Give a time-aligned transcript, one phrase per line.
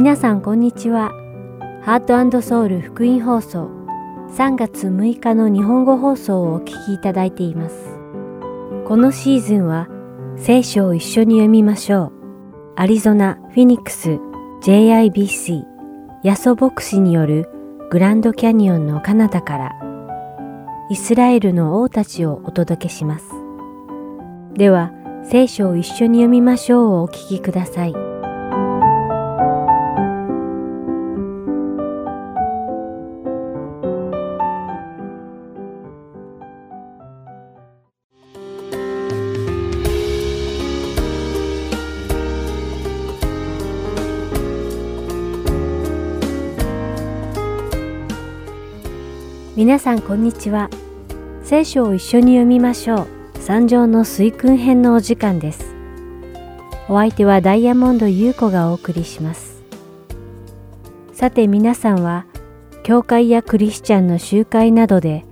[0.00, 1.12] 皆さんこんにちは。
[1.82, 3.70] ハートソウル福音放送
[4.34, 7.98] 3月6日の日本語放送をお聞きいただいています。
[8.86, 9.88] このシーズンは
[10.38, 12.12] 聖書を一緒に読みましょう。
[12.76, 14.18] アリゾナ・フィニックス
[14.62, 15.64] JIBC
[16.24, 17.50] ヤソ牧師による
[17.90, 19.76] グランドキャニオンの彼方から
[20.88, 23.26] イスラエルの王たちをお届けします。
[24.54, 24.92] では、
[25.24, 28.09] 聖書を一緒に読みましょうをお聞きください。
[49.70, 50.68] 皆さんこんにちは。
[51.44, 53.06] 聖書を一緒に読みましょう。
[53.38, 55.76] 三条の水訓編のお時間です。
[56.88, 59.62] お相手はダイヤモンド優子がお送りします。
[61.12, 62.26] さて皆さんは、
[62.82, 65.24] 教会やクリスチャンの集会などで、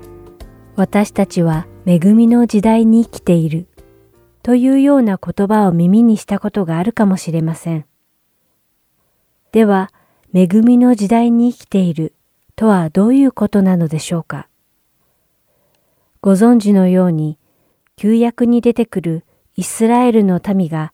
[0.77, 3.67] 私たちは恵みの時代に生きている
[4.45, 7.87] というような言葉を耳にしたことがあるかもしれません。
[9.51, 9.91] では、
[10.33, 12.13] 恵みの時代に生きている
[12.59, 14.49] とはどういうことなのでしょうか？
[16.21, 17.39] ご存知のように、
[17.95, 20.93] 旧約に出てくるイスラエルの民が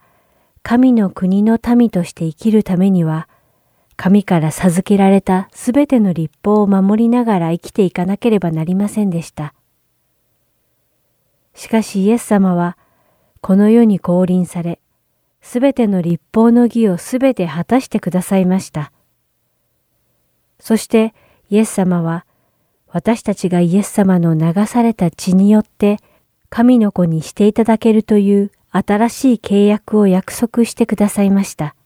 [0.62, 3.30] 神の国の民として生きるためには、
[3.96, 9.54] 神から授けられたすべての立法を守りながら生きていかなければなりませんでした。
[11.54, 12.76] しかしイエス様は、
[13.40, 14.80] この世に降臨され、
[15.40, 18.92] すべての立法の義をすべて果たしてくださいました。
[20.60, 21.14] そして、
[21.54, 22.26] イエス様は
[22.88, 25.98] 私たちがイエス様の流された血によって
[26.50, 31.76] 神の子にしていただけるという新しい契約を約束してくださいました。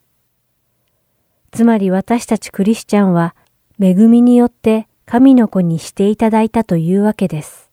[1.50, 3.36] つまり私たちクリスチャンは
[3.78, 7.70] 恵みによって神の子にしていただいたというわけです。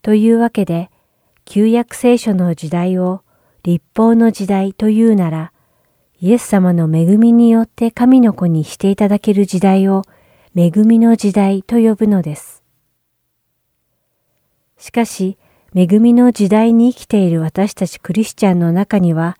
[0.00, 0.90] というわけで、
[1.44, 3.20] 旧約聖書の時代を
[3.62, 5.52] 立法の時代というなら、
[6.18, 10.04] イエス様の恵みによって神の子にしていただける時代を
[10.54, 12.62] 恵みの時代と呼ぶのです。
[14.76, 15.38] しかし、
[15.74, 19.38] 恵みの時代に生きている私たちクリスチャンの中には、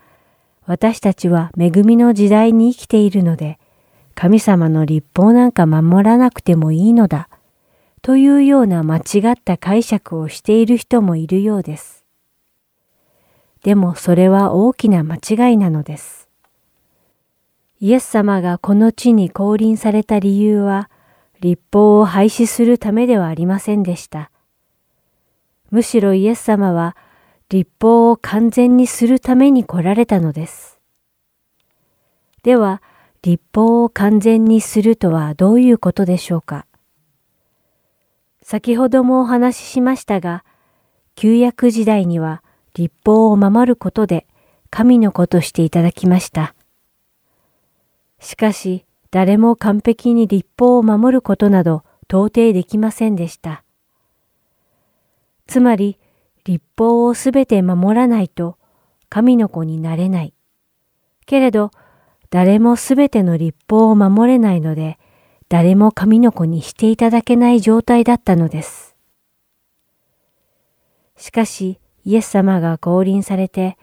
[0.64, 3.58] 私たちは恵みの時代に生きているので、
[4.14, 7.28] 神様の立法なんか守らなくてもいいのだ、
[8.00, 9.00] というような間違
[9.32, 12.06] った解釈をしている人もいるようです。
[13.62, 16.30] でもそれは大きな間違いなのです。
[17.80, 20.88] イエス様がこの地に降臨された理由は、
[21.42, 24.30] 立法を廃止するためではありませんでした。
[25.72, 26.96] むしろイエス様は
[27.48, 30.80] 立法を完全にするために来られたのです。
[32.44, 32.80] では、
[33.22, 36.66] 立法を完全にするとはどういうことでしょうか
[38.42, 40.44] 先ほどもお話ししましたが、
[41.16, 42.42] 旧約時代には
[42.74, 44.26] 立法を守ることで
[44.70, 46.54] 神の子としていただきました。
[48.20, 53.62] しかし、誰も完璧に立法を守ることなど到底できませんでした。
[55.46, 55.98] つまり、
[56.44, 58.56] 立法をすべて守らないと
[59.10, 60.32] 神の子になれない。
[61.26, 61.70] けれど、
[62.30, 64.98] 誰もすべての立法を守れないので、
[65.50, 68.96] 誰も神の子にしていただけない状態だったのです。
[71.18, 73.76] しかし、イエス様が降臨されて、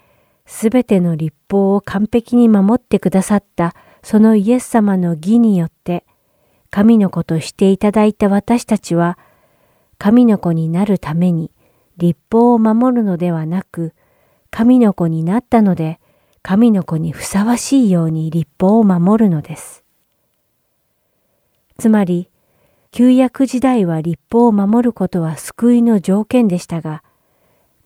[0.48, 6.06] すべての立法を完璧に守ってくださったそのイエス様の義によって
[6.70, 9.18] 神の子としていただいた私たちは
[9.98, 11.52] 神の子になるために
[11.98, 13.94] 立法を守るのではなく
[14.52, 16.00] 神の子になったので
[16.42, 19.84] 神の子にふさわしいように立法を守るのです。
[21.78, 22.30] つまり
[22.92, 27.04] 旧約時代は立法を守ることは救いの条件でしたが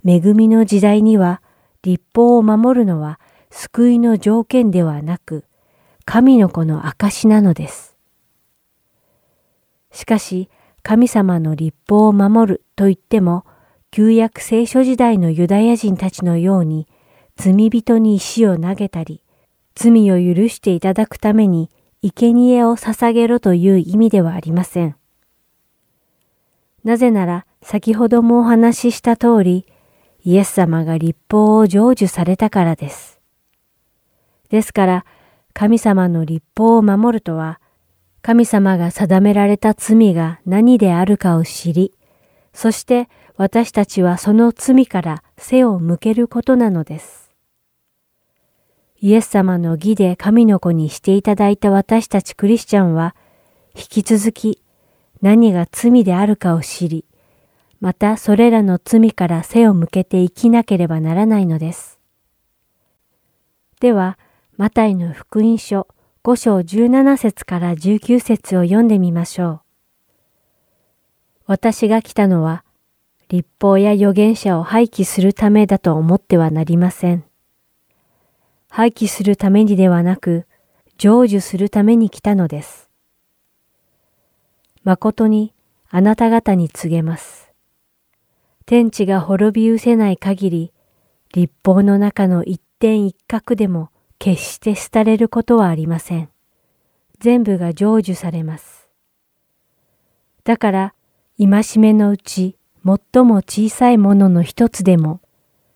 [0.05, 1.41] 恵みの時代には
[1.83, 3.19] 立法を守るのは
[3.51, 5.45] 救いの条件ではなく
[6.05, 7.95] 神の子の証なのです。
[9.91, 10.49] しかし、
[10.81, 13.45] 神様の立法を守ると言っても、
[13.91, 16.87] 旧約聖書時代のユダヤ人たちのように、
[17.35, 19.23] 罪人に石を投げたり、
[19.75, 21.69] 罪を許していただくために
[22.01, 24.95] 生贄を捧げろという意味ではありません。
[26.83, 29.65] なぜなら、先ほどもお話しした通り、
[30.25, 33.21] イエス様が立法を成就されたからです。
[34.49, 35.05] ですから、
[35.53, 37.59] 神様の立法を守るとは、
[38.21, 41.93] 神様が定められた罪が何であるかを知り、
[42.53, 47.31] そして私たちはその罪から背を向けることなのです。
[48.99, 53.15] イエス様の義で神の子にしていただいた私たちクリスチャンは、
[53.75, 54.63] 引き続き
[55.21, 57.05] 何が罪であるかを知り、
[57.81, 61.99] またそれらの罪から背を向けて生きなければならないのです。
[63.81, 64.17] では、
[64.55, 65.87] マタイの福音書
[66.23, 69.61] 5章17節から19節を読んでみましょう。
[71.47, 72.63] 私が来たのは、
[73.29, 77.23] 立法や預言者を廃棄するためだと思ってはなりません。
[78.69, 80.45] 廃棄するためにではなく、
[80.99, 82.91] 成就するために来たのです。
[84.83, 85.55] 誠に
[85.89, 87.51] あなた方に告げます。
[88.67, 90.73] 天地が滅び失せない限り、
[91.33, 93.89] 立法の中の一点一角でも
[94.23, 96.29] 決して廃れることはありません。
[97.19, 98.87] 全部が成就されます。
[100.45, 100.93] だから、
[101.37, 102.55] 戒めのうち
[102.85, 105.19] 最も小さいものの一つでも、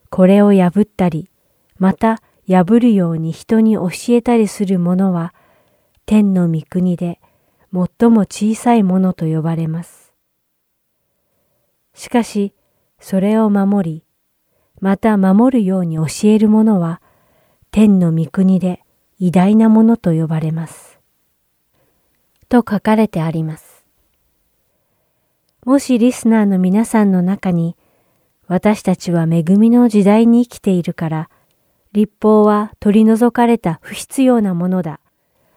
[0.10, 1.30] これを破ったり、
[1.78, 5.34] また破るように人に教えたりする者は、
[6.06, 7.20] 天の御国で
[7.74, 10.14] 最も小さいものと呼ばれます。
[11.94, 12.54] しかし、
[12.98, 14.04] それを守り、
[14.80, 17.02] また守るように教える者は、
[17.80, 18.82] 天の御国で
[19.20, 21.00] 偉大なものと呼ばれます。
[22.50, 23.86] と書かれてあります。
[25.64, 27.76] もしリスナーの皆さんの中に、
[28.48, 31.30] 私たちは恵みの時代に生きているから、
[31.92, 35.00] 立法は取り除かれた不必要なものだ、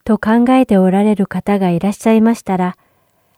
[0.04, 2.76] と考えておられる方がいらっしゃいましたら、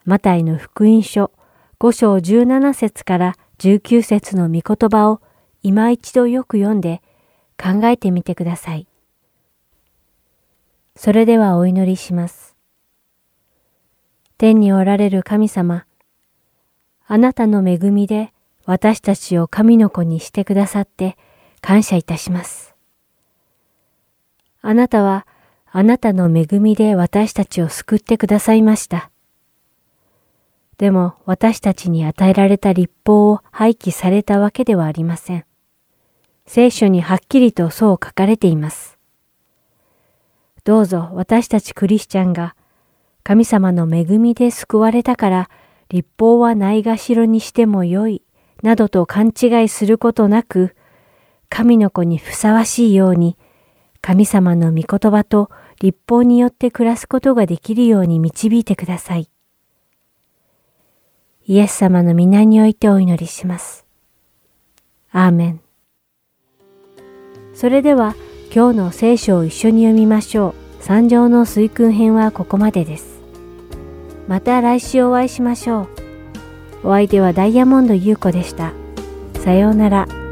[0.03, 1.31] マタイの福音書
[1.79, 5.21] 5章17節から19節の御言葉を
[5.61, 7.01] 今一度よく読んで
[7.57, 8.87] 考えてみてください。
[10.95, 12.55] それではお祈りします。
[14.37, 15.85] 天におられる神様、
[17.05, 18.33] あなたの恵みで
[18.65, 21.17] 私たちを神の子にしてくださって
[21.61, 22.75] 感謝いたします。
[24.61, 25.27] あなたは
[25.71, 29.09] あなたの恵みで私たちを救ってくださいました。
[30.77, 35.45] でも私たちに与えられた立法を廃棄されたわけではありません。
[36.45, 38.97] 聖書にはっきりとそう書かれています。
[40.63, 42.55] どうぞ私たちクリスチャンが
[43.23, 45.49] 神様の恵みで救われたから
[45.89, 48.21] 立法はないがしろにしてもよい
[48.61, 50.75] などと勘違いすることなく
[51.49, 53.37] 神の子にふさわしいように
[54.01, 55.49] 神様の御言葉と
[55.79, 59.29] 立法によって暮らすことができるように導いてください。
[61.45, 63.85] イエス様の皆においてお祈りします。
[65.11, 65.62] アーメン。
[67.53, 68.15] それでは
[68.53, 70.83] 今日の聖書を一緒に読みましょう。
[70.83, 73.21] 三条の水訓編はここまでです。
[74.27, 75.87] また来週お会いしましょ
[76.83, 76.89] う。
[76.89, 78.73] お相手はダイヤモンド優子でした。
[79.35, 80.22] さようなら。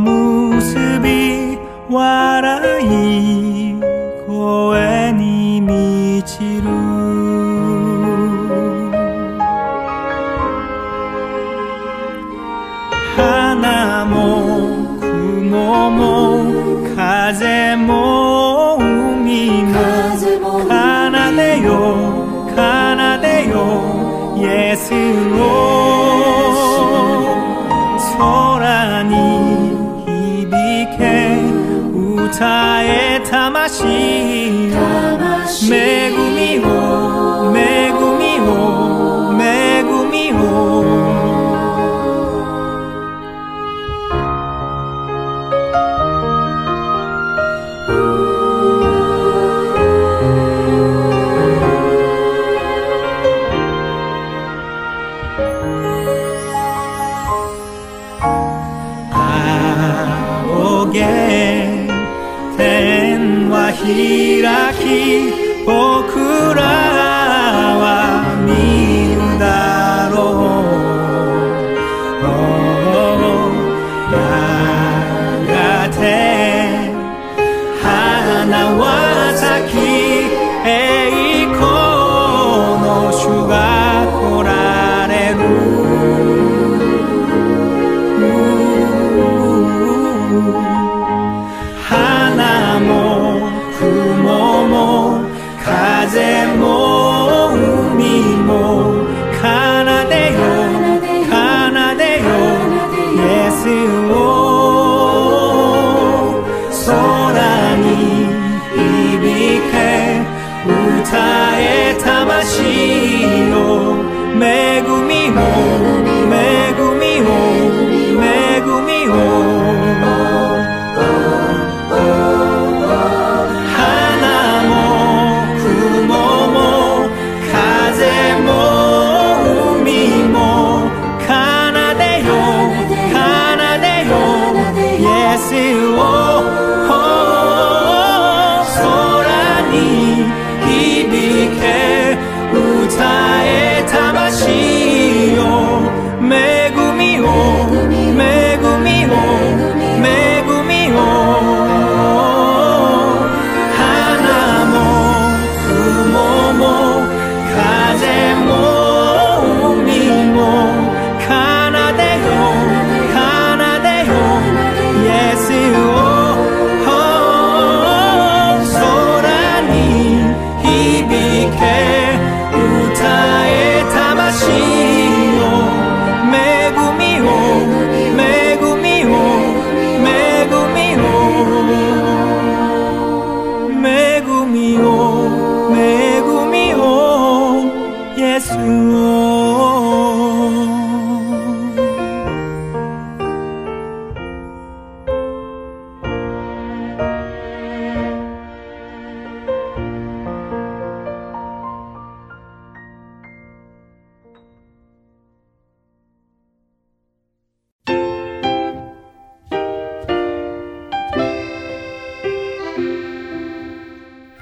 [0.00, 1.58] 結び
[1.88, 3.74] 笑い
[4.26, 4.99] 声。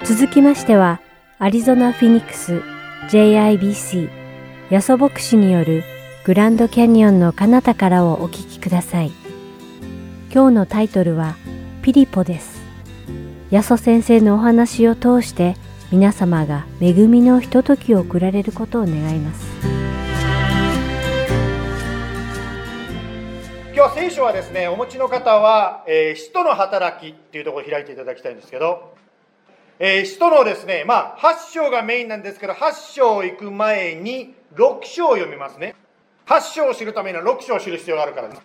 [0.08, 1.02] 続きましては、
[1.38, 2.62] アリゾナ・フィニックス
[3.10, 4.08] JIBC
[4.70, 5.84] ヤソ牧師による
[6.24, 9.12] グランドキャニオンの彼方からをお聞きください。
[10.32, 11.36] 今日のタイトルは
[11.82, 12.62] ピリポです。
[13.50, 15.56] ヤソ先生のお話を通して
[15.92, 19.46] 皆様が恵みのひとときを送られることを願います。
[23.76, 28.96] 今日聖書はですね、お持ちの方は、えー、使徒の働きっていうところを開いていただきたいんですけど、
[29.80, 35.76] えー、使徒のですね、まあ、8章がメインなんですけど、8章行く前に6章を読みますね。
[36.26, 38.42] 8章を知るためには6章を知る必要があるからです。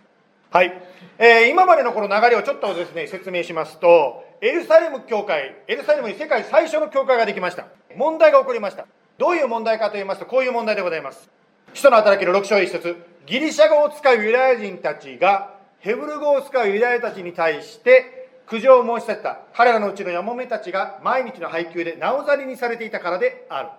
[0.51, 0.81] はい。
[1.17, 7.65] えー、今までのこの流れをちょっとですね、説明しますと、エルサレム教会、エルサレムに世界最初の教会ができました。
[7.95, 8.85] 問題が起こりました。
[9.17, 11.29] どういう問題かと言いますと、こういう問題でございます。
[11.73, 19.39] 使徒の働きの6章1節ギリシャ語を使うユダヤ人たちが、ヘブル語を使うユダヤたちに対して、苦情を申し立てた。
[19.53, 23.69] 彼らのうちのやもめたちが毎日の配給でなおざりにされていたからである。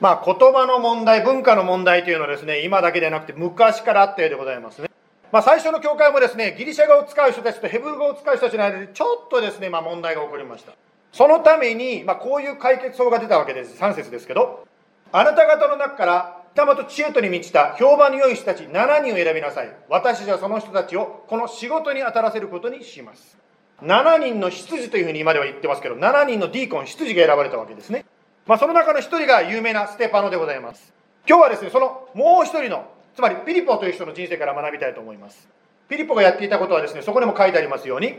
[0.00, 4.90] まあ言葉の問題文化の問題というのはですね今だけではなくて昔からあったようでございますね。
[5.32, 10.72] まあ、最初の教会もですねギリシャ語を使う人たちとヘブル語を使う人たちの間でちょっとですね、まあ、問題が起こりました。
[11.12, 13.80] そのために、まあ、こういう解決法が出たわけです。
[13.80, 14.66] 3節ですけど。
[15.12, 19.76] あなた方の中から玉と知恵とに満ちた評判の良い人たち7人を選びなさい。
[19.88, 23.38] 私たちはその人たちをこの仕事に当たらせることにします。
[23.82, 28.06] 7人の執事というふうに今では言ってますけど、7人のディーコン、執事が選ばれたわけですね。
[28.46, 30.92] まあ、その中の1人が有名なステパノでございます。
[31.28, 35.48] 今日はですね、そのもう1人の、つまりピリポという人の人生から学びたいと思います。
[35.88, 38.14] ピリポがやっていたことはですね、そこにも書いてありますように、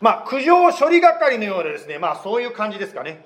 [0.00, 3.24] まあ、苦情処理係のようなですね、まあ、そういう感じですかね。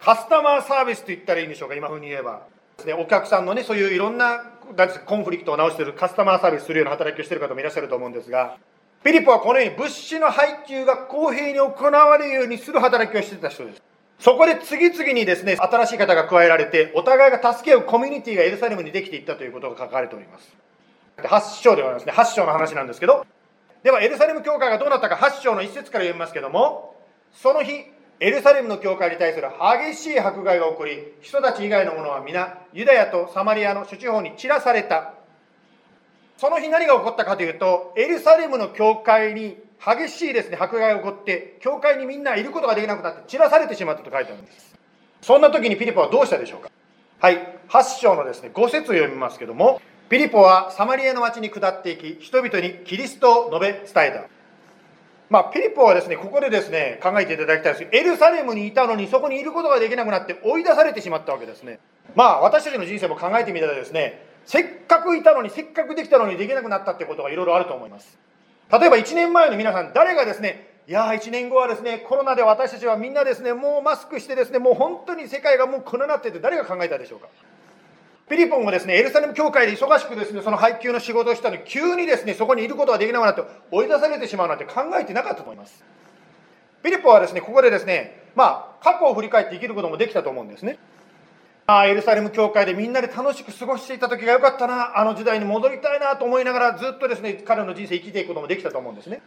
[0.00, 2.42] カスタマーサービスと言ったらいいんでしょうか、今風に言えば。
[2.78, 4.42] ですね、お客さんのね、そういういろんな
[5.06, 8.56] コンフリクトを直してるカスタマーサービスするような働きをしてる方もいらっしゃると思うんですが、
[9.02, 13.82] ピリポはこのように物資の配給が公平に行われるようにする働きをしてた人です。
[14.18, 20.54] そこで次々にですね、新しい方が加えられて、お互いが助け合うコミュニティがエルサレムにできていったということが書かれております。
[21.16, 23.24] 8章ではありますね、8章の話なんですけど、
[23.82, 26.94] ではエルサレム教会がどうなったか8章の1節から読みますけども、
[27.32, 27.86] その日、
[28.20, 29.48] エルサレムの教会に対する
[29.88, 35.14] 激しい迫害が起こり、人たち以外の者は皆、ユダヤとサマリアの諸地方に散らされた。
[36.40, 44.74] その日何が起こったかというと、エルサレムの教会に激しいですね、迫害が起こって、教会にみんないることができなくなって散らされてしまったと書いてあるんです。
[45.20, 46.70] そんな時にピリポはどうしたでしょうか？
[47.18, 54.24] はい、8章のですね、5節を読みますけども、ピリポはサマリエの町に下っていき、人々にキリストを述べ伝えた。
[55.28, 61.80] まあ、ピリポはですね、ここでですね、考えていただきたいですエルサレムにいたのにそこにいることができなくなって追い出されてしまったわけですね。
[62.14, 68.18] まあ、私たちの人生も考えてみたらですね、せっかくいたのにせっかくできたのにできなくなったってことがいろいろあると思います。
[68.72, 77.28] 例えば1年前の皆さん誰がですねいやー1年後はですねコロナで私たちはみんなですねもうマスクしてですねもう本当に世界がもうこうなってて誰が考えたでしょうか。
[78.28, 83.42] ピリポンもですねエルサレム教会で忙しくですねその配給の仕事をしたのに急にですねそこにいることができなくなって
[83.72, 85.84] 追い出されてしまうなんて考えてなかったと思います。
[86.82, 90.78] ピリポンはですねここでですねまあ過去を振り返って生きることもできたと思うんですね。
[91.78, 99.20] あエルサレム教会でみんなで楽しく過ごしていた時が良かったな、あの時代に戻りたいなと思いながらずっとですね、彼の人生生きていくこともできたと思うんですね。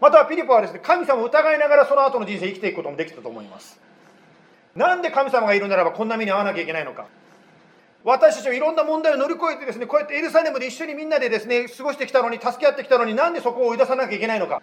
[0.00, 3.80] またはピリポはですね、神様を疑いながらその後の人生生きていくこともできたと思います。
[4.76, 7.06] なんで神様がいるならばこんな目に遭わなきゃいけないのか。
[8.04, 14.62] 私たちはいろんな問題を乗り越えてですね、こうやってエルサレムで一緒にみんなでですね、過ごしてきたのに、助け合ってきたのになんでそこを追い出さなきゃいけないのか。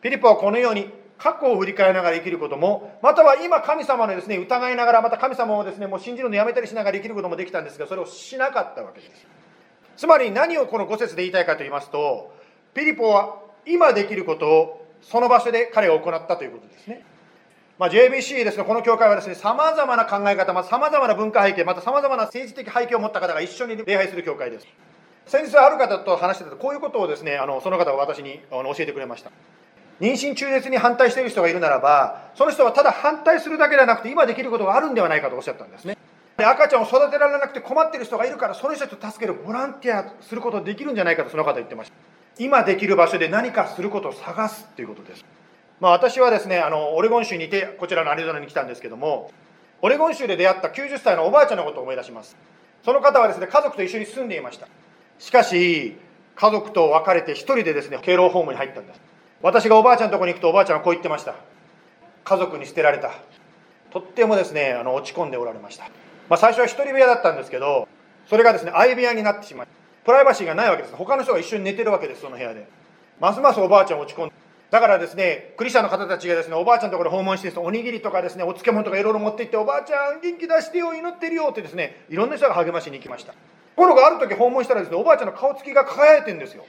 [0.00, 9.26] ピリポはこのように過去を振り返りながら生きることも、または今神様のですね、疑いながら、また神様をですね、もう信じるのやめたりしながら生きることもできたんですが、それをしなかったわけです。
[9.96, 12.32] つまり何をこの5節で言いたいかと言いますと、
[12.72, 13.36] ピリポは
[13.66, 17.04] 今できることをその場所で彼が行ったということですね。
[17.78, 24.66] まあ、JBC ですね、この教会はですね、様々な考え方、また様々な文化背景、また様々な政治的背景を持った方が一緒に礼拝する教会です。
[25.26, 29.30] 先日ある方と話してたと、こういうことをですね、あのその方が私に教えてくれました。
[30.00, 35.96] 妊娠中絶に反対している人がいるならば、その人はただ反対するだけではなくて、今できることがあるんではないかとおっしゃったんですね。
[36.38, 41.94] 赤ちゃんを育てられなくて困っている人がいるから、その人と助けるボランティアすることできるんじゃないかとその方言ってました。
[42.38, 45.24] 今できる場所で何かすることを探すということです。
[45.80, 49.30] まあ、私はですね、あのオレゴン州にいて、こちらのアリゾナに来たんですけども、
[49.82, 52.36] オレゴン州で出会った90歳のおばあちゃんのことを思い出します。
[52.84, 54.68] その方はですね、家族と一緒に住んでいました。
[55.18, 55.98] しかし、
[56.36, 59.09] 家族と別れて一人でですね、敬老ホームに入ったんです。
[59.42, 61.34] 私がおばあちゃんのところに行くとおばあちゃんはこう言ってました。
[62.24, 63.12] 家族に捨てられた。
[63.90, 65.84] とってもですねあの落ち込んでおられました、
[66.28, 67.88] まあ、最初は一人部屋だったんですけど
[68.28, 69.66] それがですね相部屋になってしまい
[70.04, 70.94] プライバシーがないわけです。
[70.94, 72.68] 他の人が一緒に寝てるわけですその部屋で。
[73.18, 74.34] ますますおばあちゃん落ち込んで
[74.70, 83.32] だからですね、クリスチャンの方たちがですね、おばあちゃんのところ訪問しておにぎりとかですね、お漬物とかいろいろ持って行って、おばあちゃん元気出してよ、祈ってるよってですね、いろんな人が励ましに行きました。
[83.32, 83.38] と
[83.74, 86.64] ころがある時訪問したらですね、おばあちゃんの顔つきが輝いてるんですよ。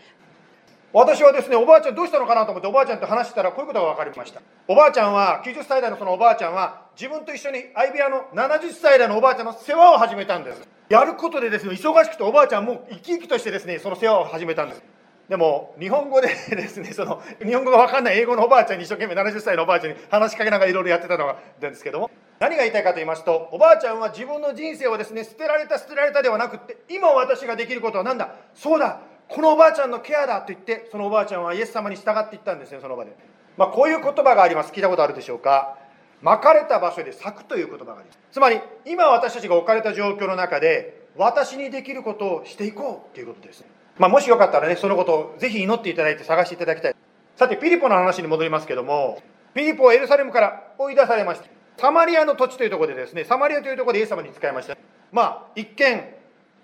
[0.94, 4.42] 私はですね、おばあちゃんどうしたのかなと思っておばあちゃんと話したらこういうことが分かりました。
[4.68, 10.68] おばあちゃんは、90歳代のそのおばあちゃんは、自分と一緒に相部屋の70歳代のおばあちゃんの世話を始めたんです。
[10.90, 14.84] やることでですね、忙しくておばあちゃんも生き生きとしてですね、その世話を始めたんです。
[15.30, 28.32] でも、日本語でですね、 その、日本語が分かんない英語のおばあちゃんに一生懸命70歳のおばあちゃんに話しかけながらいろいろやってたのがですけども、何が言いたいかと言いますと、おばあちゃんは自分の人生をですね、捨てられた捨てられたではなくって、今私ができることは何だ？
[28.54, 29.00] そうだ
[29.34, 33.16] このおばあちゃんのケアだと言ってそのおばあちゃんはイエス様に従っていったんですねその場で、
[33.58, 34.74] まあ、こういう言葉があります。
[34.74, 35.78] 聞いたことあるでしょうか？
[36.22, 38.20] 巻かれた場所で咲くという言葉があります。
[38.32, 43.66] つまり今私たちが置かれた状況の中で私にできることをしていこうということです、
[43.98, 46.96] まあ、もしよかったらねそのことをぜひ祈っていただいて探していただきたい。
[47.38, 49.22] さてピリポの話に戻りますけども
[49.54, 54.78] ピリポはエルサレムから追い出されましたサマリアの土地というところでですねサマリアというところでイエス様に使いました。
[55.12, 56.16] まあ一見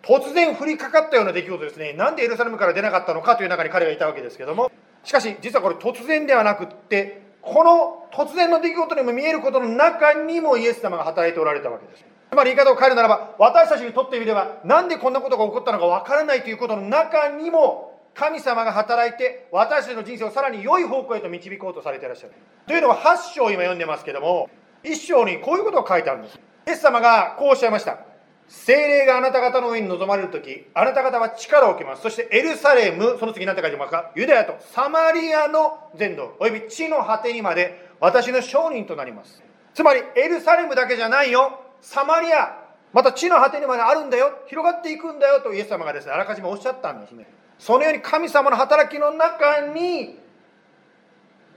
[0.03, 1.93] 突然降りかかったような出来事ですね。
[1.93, 4.71] なんでエルサレムから出なかったのかという中に彼がいたわけですけども。
[5.03, 12.05] しかし実はこれ突然ではなくってこの突然の出来事にも見えることの中にもイエス様が働いておられたわけです。
[12.29, 22.33] つまり言い方を変えるならば私たちにとってみればなんでこんなことが起こったのかわからないということの中にも神様が働いて私たちの人生をさらに良い方向へと導こうとされていらっしゃる。
[22.67, 24.49] というのは8章今読んでますけども
[24.83, 26.38] 1章にこういうことが書いてあるんです。
[26.67, 27.99] イエス様がこうおっしゃいました。
[28.47, 32.01] 精霊があなた方の上に臨まれる時あなた方は力を受けます。
[32.01, 34.12] そしてエルサレムその次何て書いてますか？
[34.15, 39.43] ユダヤとサマリアの全土および地の果てにまで私の証人となります。
[39.73, 41.62] つまりエルサレムだけじゃないよ。
[41.81, 44.31] サマリアまた地の果てにまであるんだよ。
[44.47, 45.41] 広がっていくんだよ。
[45.41, 47.27] とイエス様がですねあらかじめおっしゃったんですね。
[47.60, 50.19] そのように神様の働きの中に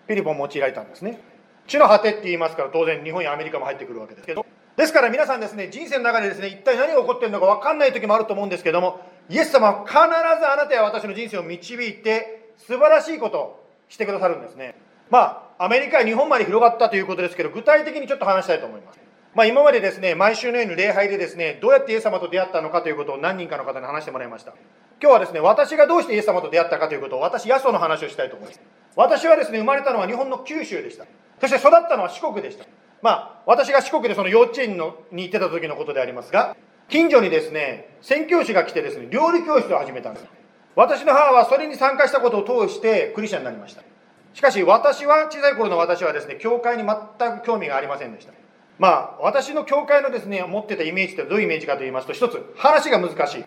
[0.09, 1.21] ピリポンを用いられたんですね。
[1.69, 4.45] 地の果てって言いますから当然日本やアメリカも入ってくるわけですけど。
[4.81, 14.75] ですから皆さんですね、人生の中でですね、一体何が起こっているのか分かんない時もあると思うんですけども、イエス様は必ずあなたや私の人生を導いて、素晴らしいことをしてくださるんですね。
[15.11, 18.99] まあ、アメリカや日本まで広がったということですけど、具体的にちょっと話したいと思います。
[19.35, 24.55] まあ、今までですね、毎週のように礼拝でですね、どうやってイエス様と出会ったのかということを何人かの方に話してもらいました。
[25.03, 28.61] 今日はですね、私がどうしてイエス様と出会ったかということを、私、ヤソの話をしたいと思います。
[28.97, 31.05] 私はですね、生まれたのは日本の九州でした。
[31.39, 32.65] そして育ったのは四国でした。
[33.03, 36.57] まあ、私が四国でその幼稚園のに行ってた時のことでありますが、
[36.89, 40.27] 近所にですね、宣教師が来てですね、料理教室を始めたんです。
[40.77, 43.83] 私の母はそれに参加したことを通してクリスチャンになりました。
[44.35, 48.33] しかし私は、小さい頃の私はですね、教会に全く興味がありませんでした。
[48.79, 53.45] まあ、私の教会のですね、持ってたイメージってどういうイメージかと言いますと、一つ、話が難しい。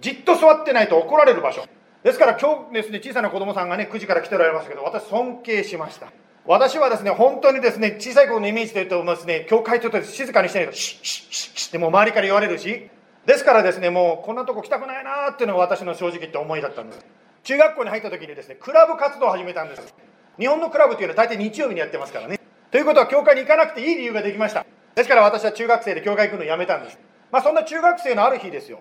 [0.00, 1.64] じっと座ってないと怒られる場所。
[2.02, 6.08] ですから今日ですね、小さな子供さんがね、9時から来ておられますけど、私尊敬しました。
[6.46, 12.90] 私はですね、本当にですね、小さい頃のイメージで言うとですね、教会とって静かにしてないと、シッシッシッシッってもう周りから言われるし、
[13.24, 17.06] ですからですね、もうこんなとこ来たくないなーっていうのが私の正直言って思いだったんです。
[17.44, 19.94] 中学校に入った時にですね、クラブ活動を始めたんです。
[20.38, 22.38] 日本のクラブっていうのは大体日曜日にやってますからね。
[22.70, 24.66] ということは教会に行かなくていい理由ができました。
[24.94, 26.98] ですから私は中学生で教会行くのをやめたんです。
[27.32, 28.80] まあそんな中学生のある日ですよ。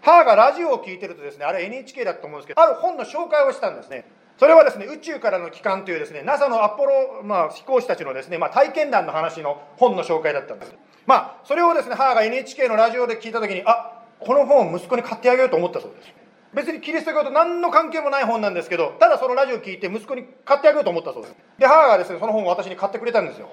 [0.00, 4.06] 母がラジオを聞いてるとですね、あれ NHK だと思うんですけど、ある本の紹介をしたんですね。
[4.38, 10.74] それはですね、宇宙からの帰還というですね、NASA のアポロ、まあ、飛行士たちのですね、まあ、体験談の話の本の紹介だったんです。
[11.06, 16.22] まあ、それをですね、母が NHK のラジオで聞いたときに、あこの本を息子に買ってあげようと思ったそうです。
[16.54, 23.48] 別にキリスト教と何の関係もない本なんですけどただそのラジオを聞いて息子に買ってあげようと思ったそうですで母がですねその本を私に買ってくれたんですよ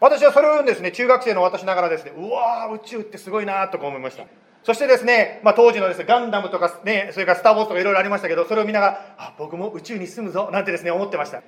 [0.00, 4.24] 私はそれをですね中学生の私ながらですねうわー宇宙ってすごいなとか思いました
[4.64, 11.42] そしてですね、まあ、当時のですねガンダムとかねそれからスター・ウォーズとかいろいろありましたけどそれを見ながらあ僕も宇宙に住むぞなんてですね思ってました。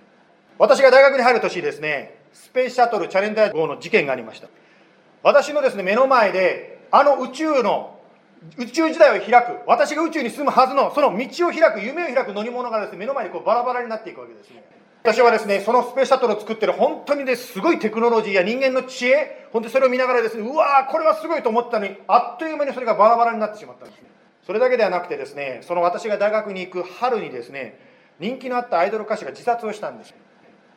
[0.58, 4.48] 私が大学に入る年ですねスペースシャトルチャレンジャー号の事件がありました。
[5.22, 7.98] 私のですね目の前であの宇宙の
[8.58, 14.62] 宇宙時代を開く私が宇宙に住むはずのその道を開く夢を開く乗り物がですね目の前にこうバラバラになっていくわけですね。
[15.02, 24.08] 私はですねそのスペースシャトルを作ってる本当にですすごいテクノロジーや人間の知恵本当にそれを見ながらですねうわーこれはすごいと思ったのにあっという間にそれがバラバラになってしまったんですね。
[24.46, 27.80] それだけではなくてですねその私が大学に行く春にですね
[28.20, 30.14] 人気のあったアイドル歌手が自殺をしたんです。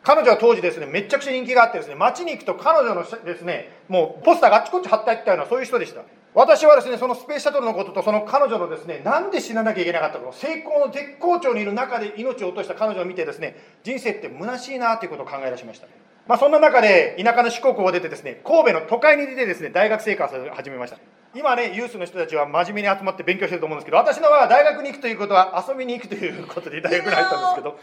[0.02, 6.04] 彼女は当時ですねめちゃくちゃ人気があってですね街に行くと彼女のですねもうポスターがあっちこっち貼ってあったようなそういう人でした。
[6.34, 15.88] 私はですねそのスペースシャトルのこととその彼女のですねなんで死ななきゃいけなかったのか成功の絶好調にいる中で命を落とした彼女を見てですね人生って虚しいなということを考え出しました。
[16.30, 21.00] まあ、そんな中で田舎の四国を出てですね神戸の都会に出てですね大学生活を始めました。
[21.34, 27.80] 今ねユースの人たちは真面目に集まって勉強してると思うんですけど私のは大学に行くということは遊びに行くということで大学に入ったんですけど。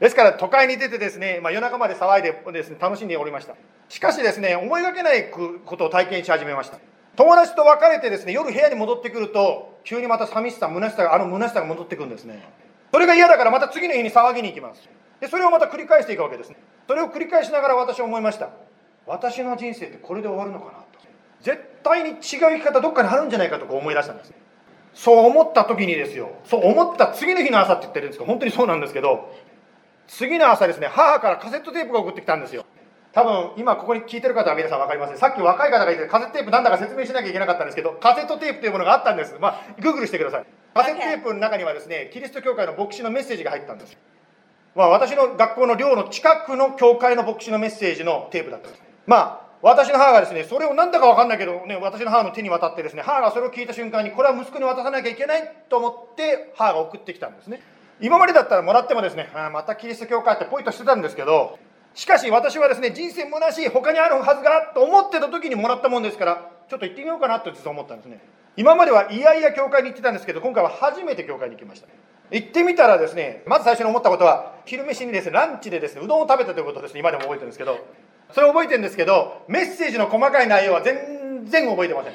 [0.00, 3.54] ですから都会に出てですね、まあ、夜中まで騒いでですね楽しんでおりました。
[3.90, 6.78] しかしですね思いがけないことを体験し始めました。
[7.14, 12.42] 友達と別れてですね夜部屋に戻ってくると急にまた寂しさ虚しさがあの虚しさが戻ってくるんですね。
[12.90, 14.88] それが嫌だからまた次の日に騒ぎに行きます。
[15.20, 16.56] でそれをまた繰り返していくわけですね。
[16.86, 18.50] それを繰り返しながら私は思いました。
[19.06, 20.86] 私の人生ってこれで終わるのかなと。
[21.40, 24.32] 絶対に違う生き方どっかにあるんじゃないかとか思い出したんです。
[24.94, 26.30] そう思った時にですよ。
[26.44, 29.32] そう思った次の日の朝って言ってるんですけど本当にそうなんですけど
[30.08, 32.64] 次の朝ですね母からカセットテープが送ってきたんですよ。
[33.12, 35.18] 多分今ここに聞いてる方は皆さん分かりません。
[35.18, 39.36] さっき若い方がいてカセットテープなんだか説明しなきゃいけなかったんですけどカセットテープというものがあったんです。
[39.38, 40.46] まあグーグルしてください。
[40.74, 43.96] カセットテープの中にはですねキリスト教会の牧師のメッセージが入ったんです。
[44.76, 48.82] まあ、私の学校の寮の近くの教会の牧師のメッセージのテープだったんです。
[49.06, 57.62] まあ私の母がですねそれをなんだか分かんないけどね私の母の手に渡ってですね母がそれを聞いた瞬間にこれは息子に渡さなきゃいけないと思って母が送ってきたんですね。
[58.02, 61.58] 今までだったらもらってもですねあまたキリスト教会ってポイとしてたんですけど
[61.94, 68.20] しかし私はですね人生虚しい他にあるはずがと思ってた時にもらったもんですからちょっと行ってみようかなと実は思ったんですね。
[68.58, 71.88] 今まではいやいや教会に行ってたんですけど今回は初めて教会に行きました。
[72.30, 77.78] 行ってみたらですねまず最初に思ったことは昼飯にですねランチでですねうどんを食べたということですね今でも覚えてるんですけど
[78.32, 82.12] それを覚えてるんですけどメッセージの細かい内容は全然覚えてません。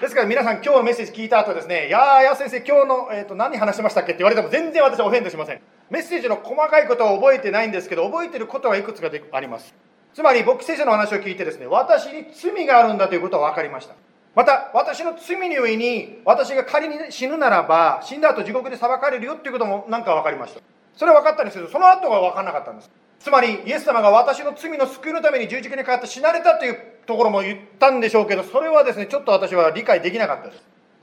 [0.00, 5.60] ですから皆さん今日のメッセージ聞いた後ですね「いやーや先生今日の、えーと、何話しましたっけ?」って言われても全然私はオフェンドしません。
[5.90, 9.72] メッセージの細かいことは覚えてないんですけど覚えてることはいくつかであります。
[10.12, 13.94] つまり牧師聖書の話を聞いてですね私に罪があるんだということは分かりました。
[14.34, 20.60] また私の罪に上に私が仮に死ぬならば死んだ後地獄で裁かれるよっていうことも何か分かりました。
[20.96, 22.90] それは分かったんですけどその後が分からなかったんです。
[23.20, 30.62] つまりイエス様が私の罪の救いのために十字架にかかって死なれたというところも言ったんでしょうけどそれはですねちょっと私は理解できなかったです。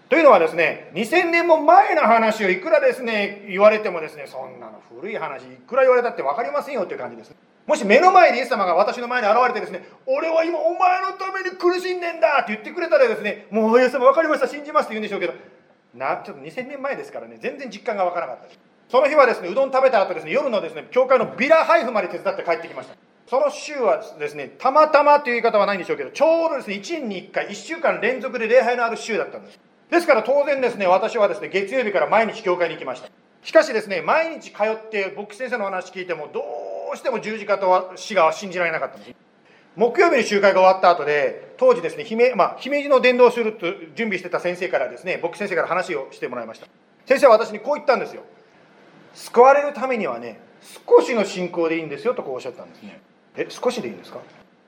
[0.10, 7.36] というのはですね2000年も前の話をいくらですね言われてもですねそんなの古い話いくら言われたって分かりませんよっていう感じです。
[7.65, 15.34] もし目の前でイエス様が私の前に現れてですね、俺は今お前のために苦しんでんだって言ってくれたらですね、もうイエス様分かりました、信じますって言うんでしょうけど、
[15.93, 18.60] なちょっと2000年前ですからね、全然実感が分からなかったです。
[18.89, 22.95] その日はですね、うどん食べた後ですね、夜のですね、教会のビラ配布まで手伝って帰ってきました。
[23.30, 29.60] その週はですね、たまたまという言い方はないんでしょうけど、ちょうどですね、1年に1回、1週間連続で礼拝のある週だったんです。
[29.91, 33.10] ですから当然ですね、私はですね、月曜日から毎日教会に行きました。
[33.43, 36.43] しかしですね、毎日通って牧師先生の話聞いても、どう
[36.93, 39.15] うしても十字架と死が信じられなかったんです
[39.75, 46.67] 木曜日に集会が終わった後で当時ですね姫,、まあ、姫路の伝道すると準備してた先生からですね牧師先生から話をしてもらいました。
[47.06, 48.23] 先生は私にこう言ったんですよ。
[49.13, 50.39] 救われるためにはね
[50.88, 52.99] 少しの信仰でいいんですよとこうおっしゃったんですね。
[53.38, 54.19] え少しでいいんですか？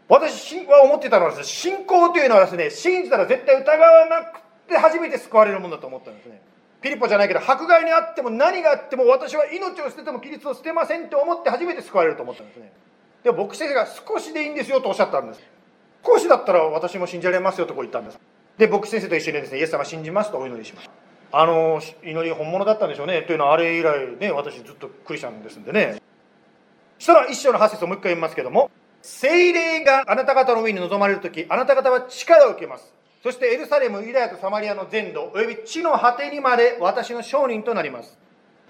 [0.08, 6.42] 私は思ってたのはです、ね、信仰というのはですね信じたら絶対疑わなくて初めて救われるものだと思ったんですね。
[6.82, 12.72] ピリポじゃないけど迫害にあっても何があっても私は命を捨てても規律を捨てませんと思って初めて救われると思ったんですね。
[13.24, 15.42] でも牧師先生が少しでいいんですよとおっしゃったんです。
[16.04, 18.20] 少しだったら私も信じられますよとこう言ったんです。
[18.58, 20.90] で牧師先生と一緒にですねイエス様信じますとお祈りします。
[21.32, 23.22] あの祈り本物だったんでしょうね。
[23.22, 26.02] というのはあれ以来ね私ずっとクリスチャンですんでね。
[26.98, 32.94] そしたら一章の8節をもう一回読みますけども精霊があなた方の上に臨まれる時あなた方は力を受けます。
[33.24, 38.18] そしてエルサレム、ユダヤとサマリアの全土、および地の果てにまで私の証人となります。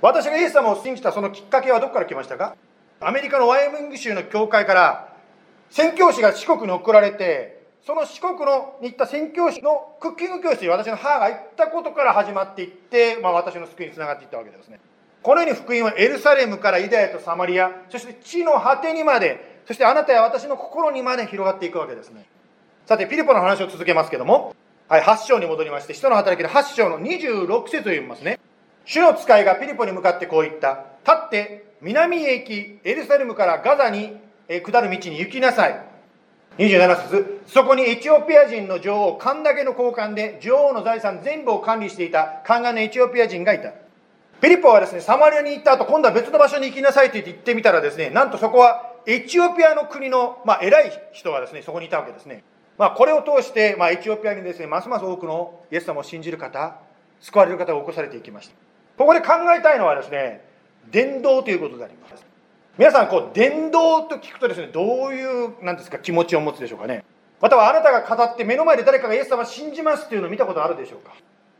[0.01, 2.55] 私がイエス様を信じたそのきっかけはどこから来ましたか？
[2.99, 5.13] アメリカのワイオミング州の教会から
[5.69, 14.79] 宣教師が四国に送られてその四国のに行った宣教師のクッキング教室に私の母が行ったことから始まっていって、まあ、私の救いにつながっていったわけですね。
[15.23, 22.25] このように福音はエルサレムからユダヤとサマリア、そして地の果てにまで、そしてあなたや私の心にまで広がっていくわけですね。
[22.91, 24.53] さて、ピリポの話を続けますけども、
[24.89, 28.37] はい、8章に戻りまして、人の働きの8章の26節を読みますね。
[28.83, 30.83] 主の使いがピリポに向かってこう言った。
[31.05, 34.17] 立って南へ行き、エルサレムからガザに
[34.49, 35.81] 下る道に行きなさい。
[36.57, 43.71] 27節そこにエチオピア人の女王、カンダケの交換で女王の財産全部を管理していた宦官のエチオピア人がいた。
[44.41, 52.43] ピリポはですね、サマリアに行った後、今度は別の場所に行きなさいと言って行ってみたらですね、なんとそこはエチオピアの国の、まあ、偉い人がですね、そこにいたわけですね。
[52.77, 56.77] まあ、これを通して、まあ、エチオピアにですね、ますます多くのイエス様を信じる方、
[57.19, 58.53] 救われる方が起こされていきました。
[58.97, 60.43] ここで考えたいのはですね、
[60.89, 62.25] 伝道ということであります。
[62.77, 67.03] 皆さん、こう、伝道と聞くとですね、どういう、なんですか、気持ちを持つでしょうかね。
[67.41, 71.13] またはあなたが語って目の前で誰かがイエス様を信じますというのを見たことあるでしょうか。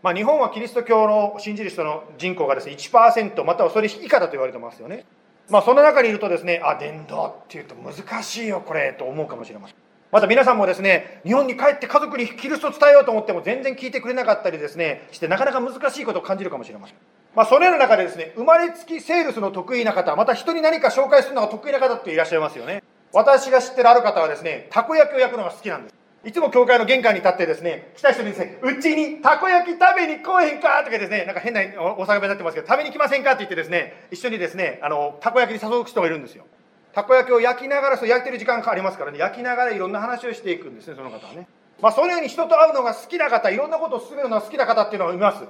[0.03, 5.05] まあ、日本はキリスト教の信じる人の人口がですね、1%、またはそれ以下だと言われてますよね。
[5.49, 9.80] まあ、その中にいるとですね、あ、伝道っていうと難しいよ、これ、と思うかもしれません。
[10.11, 16.97] また皆さんもですね、日本に帰って家族にキリストを伝えようと思っても全然聞いてくれなかったりですね、してなかなか難しいことを感じるかもしれません。
[17.33, 22.83] まあ、そのような中でですね、生まれつきセールスの得意な方、また人に何か紹介するのが得意な方っていらっしゃいますよね。
[23.13, 25.95] 私が知ってるある方はですね、たこ焼きを焼くのが好きなんです。
[26.25, 30.83] いつも教会の玄関に立ってですね、来た人にですね、うちにたこ焼き食べに来へんか？
[30.83, 31.61] とかですね、なんか変な
[31.97, 33.31] お酒になってますけど、食べに来ませんか？
[33.31, 36.45] って言ってですね、一緒にですね、あの、たこ焼きに誘う人がいるんですよ。
[36.93, 41.47] たこ焼きを焼きながら、そう焼いてる時間がありますからね、焼きながらいろんな話をしていくんですね、その方はね。
[41.81, 45.43] まあ、そのように人と会うのが好きな方、いろんなことを進めるのが好きな方っていうのがいます。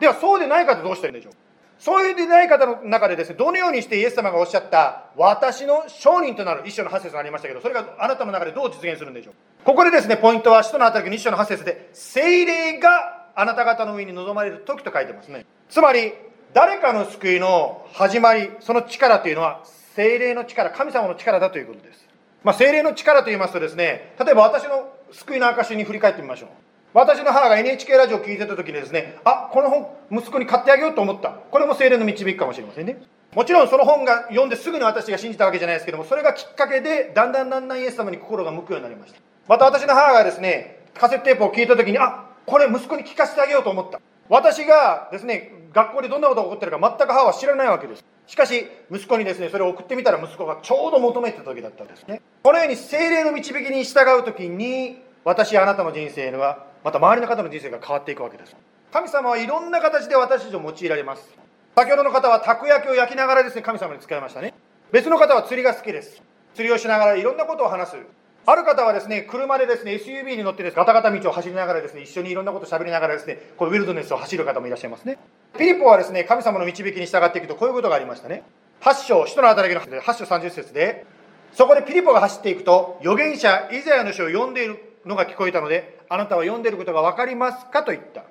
[0.00, 1.34] では、そうでない方どうしたらいいんでしょう？
[1.78, 9.34] そういうでない方の中でですね、どのようにしてイエス様がおっしゃった、私の証人となる一章の8節がありましたけど、それがあなたの中でどう実現するんでしょう？
[9.64, 15.44] ここでですね、ポイントは、使徒の働きの一章の8節で、精霊があなた方の上に臨まれる時と書いてますね。
[15.68, 16.14] つまり、
[16.54, 19.62] 誰かの救いの始まり、その力というのは、
[19.96, 22.06] 精霊の力、神様の力だということです。
[22.44, 26.48] まあ、精霊の力と言いますとですね、例えば私の救いの証に振り返ってみましょう。
[26.92, 31.30] 私の母が NHK ラジオを聞いてた時にですね、あ、この本、息子に買ってあげようと思った。
[31.30, 32.98] これも精霊の導きかもしれませんね。
[33.34, 39.20] もちろんその本が読んですぐに私が信じたわけじゃないですけども、それがきっかけで、だんだんだんだんイエス様に心が向くようになりました。
[39.48, 43.98] また私の母がですね、カセットテープを聞いた時に、あ、これ息子に聞かせてあげようと思った。
[44.28, 48.04] 私がですね、学校でどんなことが起こってるか全く母は知らないわけです。
[48.26, 52.20] しかし、息子にですね、それを送ってみたら息子がちょうど求めてた時だったんですね。
[52.42, 58.56] このように精霊の導きに従う時に、私、あなたの人生は、また周りの方の人生が変わっていくわけです。
[58.92, 61.36] 神様はいろんな形で私たちを用いられます。
[61.76, 64.54] 先ほどの方はたこ焼きを焼きながらですね、神様に使いましたね。
[64.92, 66.22] 別の方は釣りが好きです。
[66.54, 67.96] 釣りをしながらいろんなことを話す。
[68.48, 75.18] ある方はですね、車でですね、SUV に乗ってです、ねガタガタ道を走りながらですね、一緒にいろんなことを喋りながらですね、こうウィルドネスを走る方もいらっしゃいますね。
[75.58, 78.44] ピリポはですね、神様の導きに従っていくと、こういうことがありましたね。
[78.82, 81.04] 8章、使徒の働きの8章30節で、
[81.54, 88.22] そこでピリポが走っていくと、預言者イザヤの書を読んでいるのが聞こえたので、あなたは読んでいることが分かりますかと言った。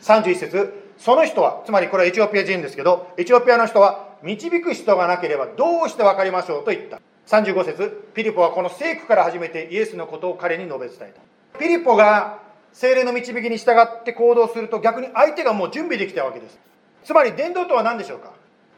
[0.00, 7.00] 31節その人は、つまりこれはエチオピア人ですけど、エチオピアの人は、導く人がなければどうして分かりましょうと言った。
[7.28, 11.14] 35節ピリポはこの聖句から始めてイエスのことを彼に述べ伝え
[11.52, 11.58] た。
[11.58, 12.38] ピリポが
[12.72, 16.58] 精霊の導きに従って行動すると逆に相手がもう準備できたわけです。
[17.04, 18.32] つまり伝道とは何でしょうか？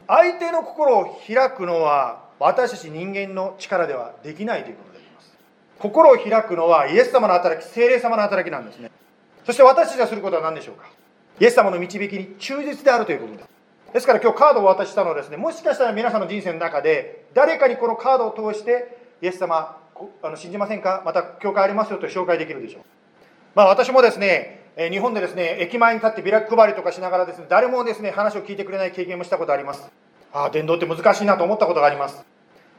[0.05, 5.31] 相手の心を開くのは私たち人間の力ではできないということであります。
[5.79, 8.91] 心を開くのはイエス様の働き精霊様の働きなんですね。
[9.45, 10.89] そして私たちがすることは何でしょうか？
[11.39, 13.49] イエス様の導きに忠実であるということです。
[13.93, 19.77] ですから今日カードをお渡したのはですね、もしかしたら皆さんの人生の中で、誰かにこのカードを通して、イエス様、
[20.23, 21.03] あの信じませんか？
[21.05, 22.83] また教会ありますよと紹介できるでしょう。
[23.53, 29.91] まあ私もですね、日本でですね、駅前に立ってビラ配りとかしながらですね、誰もですね、話を聞いてくれない経験もしたことあります。
[30.33, 32.23] ああ、伝道って難しいなと思ったことがあります。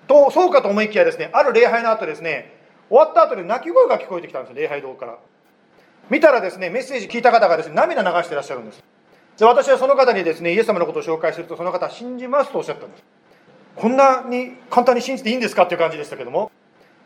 [0.09, 5.19] と、そうかと思いきやですね、ある礼拝の後ですね、終わった後で泣き声が聞こえてきたんですよ、礼拝堂から。
[6.11, 8.83] 見たらですね、メッセージ聞いた方がですね、涙流してらっしゃるんです。
[9.39, 13.05] で私はその方にですねイエス様のことを紹介するとその方は信じますとおっしゃったんです。
[13.75, 16.51] こんなに簡単に信じていいんですかっていう感じでしたけども。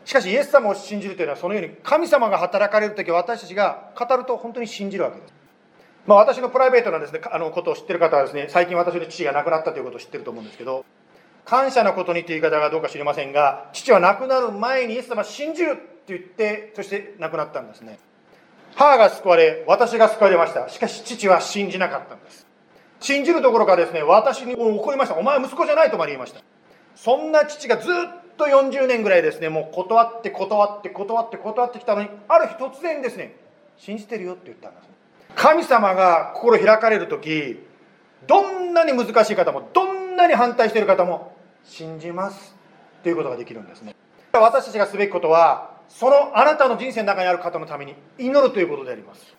[0.07, 5.33] しかしイエス様を信じるというのはそのように神様が働かれる時私たちが語ると本当に信じるわけです。
[6.05, 10.85] まあ、私のプライベートなですねあのことを知ってる方はですね最近私の父が亡くなったということを知ってると思うんですけど
[11.43, 17.99] 感謝のことにという言い方がどうか知りませんが父は亡くなる前にイエス様信じるって言ってそして亡くなったんですね。
[18.77, 20.69] 母が救われ、私が救われました。
[20.69, 22.47] しかし父は信じなかったんです。
[22.99, 25.15] 信じるどころかですね、私に怒りました。
[25.15, 26.41] お前は息子じゃないとまで言いました。
[26.95, 27.93] そんな父がずっ
[28.37, 33.35] と40年ぐらいですねもう断って断って断って断ってきたのにある日突然ですね
[33.77, 34.87] 信じてるよって言ったんです
[35.35, 37.59] 神様が心開かれる時
[38.25, 42.55] どんなに難しい方もどんなに反対している方も信じます
[43.03, 43.95] ということができるんですね
[44.33, 49.35] 私たちがすべきことはそのあなたの人生の中にある方のために祈るということであります。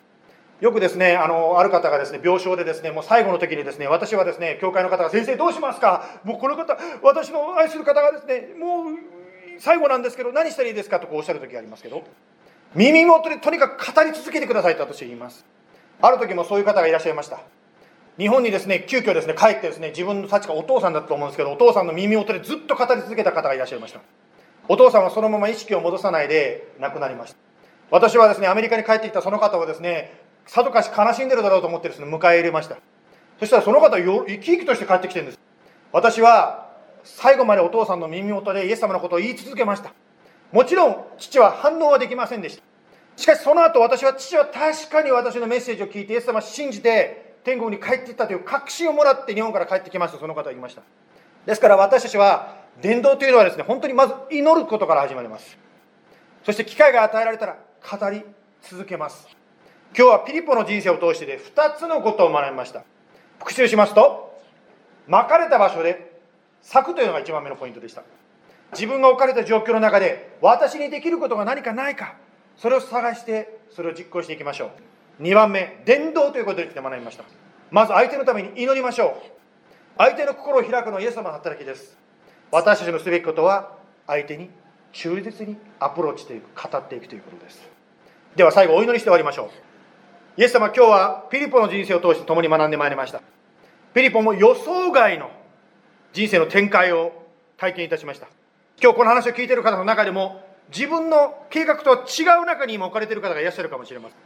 [0.60, 6.20] よくですねあのある方がですね病床でですねもう最後の時にですね私はですね教会の方が先生どうしますか？
[6.24, 8.96] もうこの方私の愛する方がですねもう
[9.60, 10.98] 最後なんですけど何したらいいですか？
[10.98, 12.02] とこうおっしゃる時がありますけど
[12.74, 15.44] 耳元でとにかく語り続けてくださいと私は言います。
[16.00, 17.40] ある時もそういう方がいらっしゃいました。
[18.18, 24.00] 日本にですね急遽ですね帰ってですね自分の幸がお父さんだったと思うんですけどお父さんの耳元でずっと語り続けた方がいらっしゃいました。
[24.68, 27.38] お父さんはそのまま意識を戻さないで亡くなりました。
[27.90, 32.76] 私はですねアメリカに帰ってきたその方をですねさぞかし悲しんでるだろうと思ってですね迎え入れました。
[33.40, 35.38] そしたらその方よ生き生きとして帰ってきてるんです。
[35.90, 36.68] 私は
[37.04, 39.92] 最後までお父さんの耳元でイエス様のことを言い続けました。
[40.52, 42.62] もちろん父は反応はできませんでした。
[43.16, 50.18] しかしその後私は父は確かに私のメッセージを聞いてイエス様を信じて天国に帰っていったという確信をもらって日本から帰ってきました。
[50.18, 50.82] その方は言いました。
[51.46, 55.56] ですから私たちは伝道というのはですね本当にまず祈ることから始まります。
[56.44, 57.56] そして機会が与えられたら
[57.90, 58.22] 語り
[58.62, 59.28] 続けます。
[59.96, 62.84] 今日はピリポの人生を通してで2つのことを学びました。
[63.38, 64.38] 復習しますと
[65.06, 66.20] 巻かれた場所で
[66.62, 68.02] 咲くというのが1番目のポイントでした。
[68.72, 72.16] 自分が置かれた状況の中で私にできることが何かないか
[72.56, 74.70] それを探してそれを実行していきましょ
[75.18, 75.22] う。
[75.22, 77.24] 2番目伝道ということについて学びました。
[77.70, 79.12] まず相手のために祈りましょう。
[79.96, 82.07] 相手の心を開くのはイエス様の働きです。
[82.50, 83.72] 私たちのすべきことは
[84.06, 84.50] 相手に
[84.92, 87.60] 忠実にアプローチしていく語っていくということです。
[88.36, 90.40] では最後お祈りして終わりましょう。
[90.40, 93.20] イエス様今日はピリポの人生を通して共に学んでまいりました。
[93.92, 95.30] ピリポも予想外の
[96.12, 97.12] 人生の展開を
[97.56, 98.28] 体験いたしました。
[98.80, 104.18] 今日この話を聞いている方の中でも自分の計画とは違う中に今置かれている方がいらっしゃるかもしれません。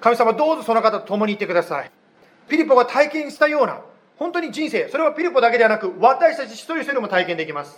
[0.00, 1.90] 神様どうぞその方と共にいてください。
[2.48, 3.82] ピリポが体験したような
[4.22, 7.76] 本当に人生それはピリポだけではなく私たち一人一人も体験できます。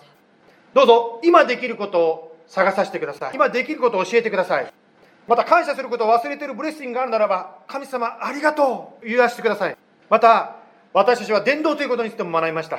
[0.74, 3.32] どうぞ今できることを探させてください。
[3.34, 4.70] 今できることを教えてください。
[5.26, 9.08] また感謝することを忘れているブレッシングがあるならば神様ありがとう。
[9.08, 9.76] 言わせてください。
[10.10, 10.56] また
[10.92, 12.78] 私たちは伝道ということについても学びました。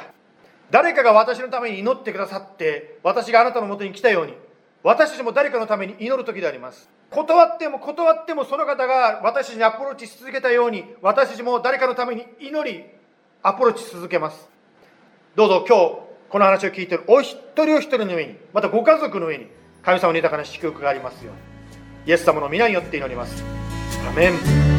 [0.69, 4.33] 誰かが私のために祈ってくださって私があなたのもとに来たように
[4.83, 6.87] 私たちも誰かのために祈る時であります。
[7.09, 12.85] 断っても断ってもその方が私たちにアプローチし続けたように私たちも誰かのために祈り
[13.47, 14.49] アプローチ続けます。
[15.35, 19.45] どうぞ今日この話を聞いているお一人お一人の上にまたご家族の上に
[19.83, 22.09] 神様の豊かな祝福がありますように。
[22.09, 23.43] イエス様の皆によって祈ります。
[24.09, 24.74] アメン。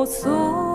[0.00, 0.69] 我所。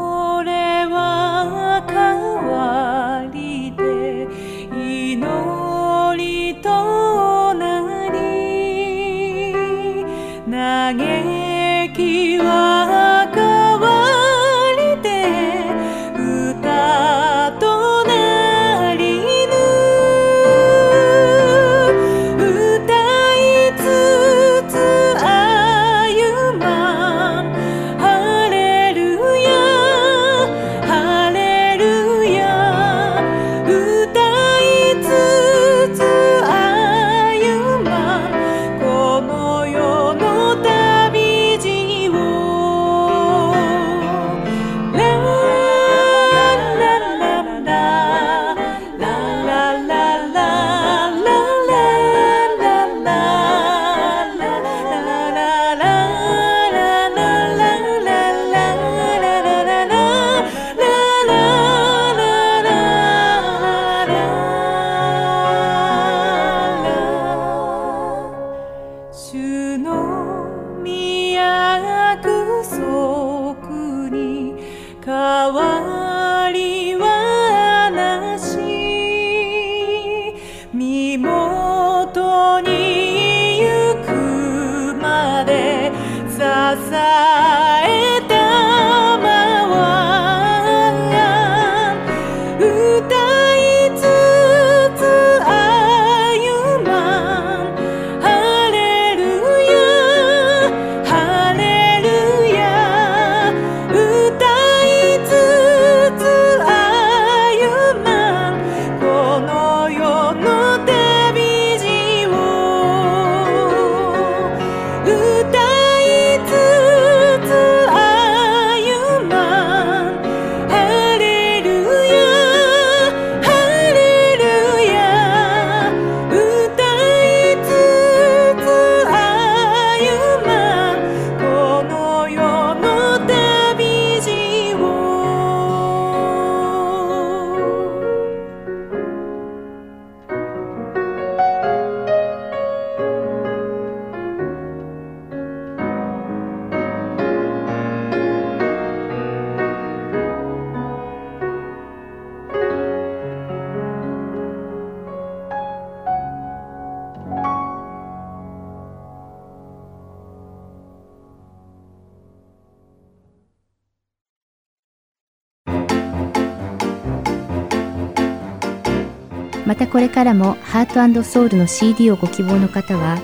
[169.95, 173.17] これからもハートソウルの CD をご希望の方は、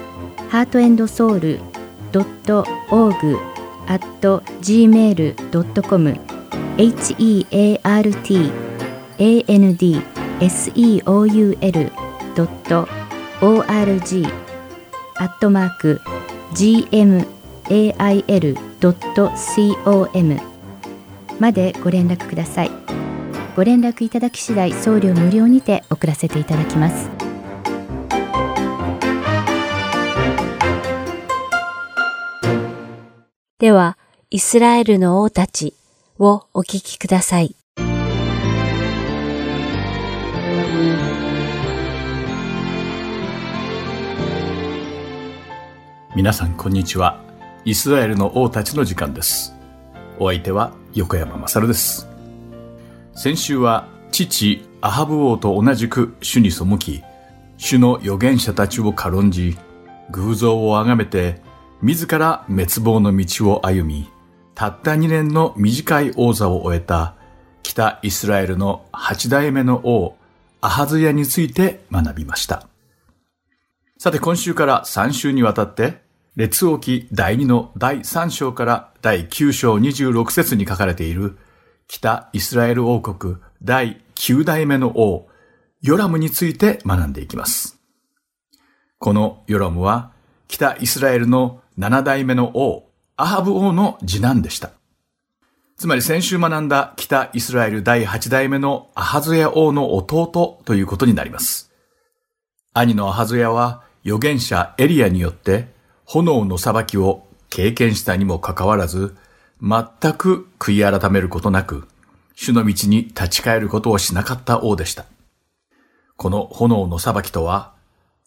[0.50, 1.60] ハートソウル
[2.14, 3.38] .org
[3.88, 4.02] at
[4.62, 6.18] gmail.com
[6.78, 8.24] heart
[9.52, 9.76] and
[10.40, 11.54] seoul.org
[15.18, 16.02] アットマーク
[16.54, 17.28] gmail.com
[21.38, 23.01] までご連絡ください。
[23.56, 27.10] ご連絡いただき次第送料無料にて送らせていただきます。
[33.60, 33.98] では、
[34.30, 35.76] イスラエルの王たち
[36.18, 37.56] をお聞きください。
[46.16, 47.20] 皆さんこんにちは。
[47.64, 49.54] イスラエルの王たちの時間です。
[50.18, 52.11] お相手は横山まさるです。
[53.14, 57.04] 先週は父アハブ王と同じく主に背き、
[57.58, 59.58] 主の預言者たちを軽んじ、
[60.12, 61.42] 偶像を崇めて、
[61.82, 64.10] 自ら滅亡の道を歩み、
[64.56, 67.16] たった2年の短い王座を終えた
[67.64, 70.16] 北イスラエルの8代目の王、
[70.62, 72.68] アハズヤについて学びました。
[73.98, 76.02] さて今週から3週にわたって、
[76.36, 81.38] 列王記第2の第3章から第9章26節に書かれている
[81.92, 85.28] 北イスラエル王国第9代目の王、
[85.82, 87.82] ヨラムについて学んでいきます。
[88.98, 90.14] このヨラムは
[90.48, 94.72] 北イスラエルの7代目の王、アハブ王の次男でした。
[95.76, 101.74] つまり先週学んだ北イスラエル第8代目のアハズヤ王の弟ということになります。
[102.74, 105.68] 兄のアハズヤは預言者エリアによって
[106.06, 109.14] 炎の裁きを経験したにもかかわらず、
[109.62, 111.88] 全く悔い改めることなく、
[112.36, 115.06] 主の道に立ち返ることをしなかった王でした。
[116.18, 117.74] この炎の裁きとは、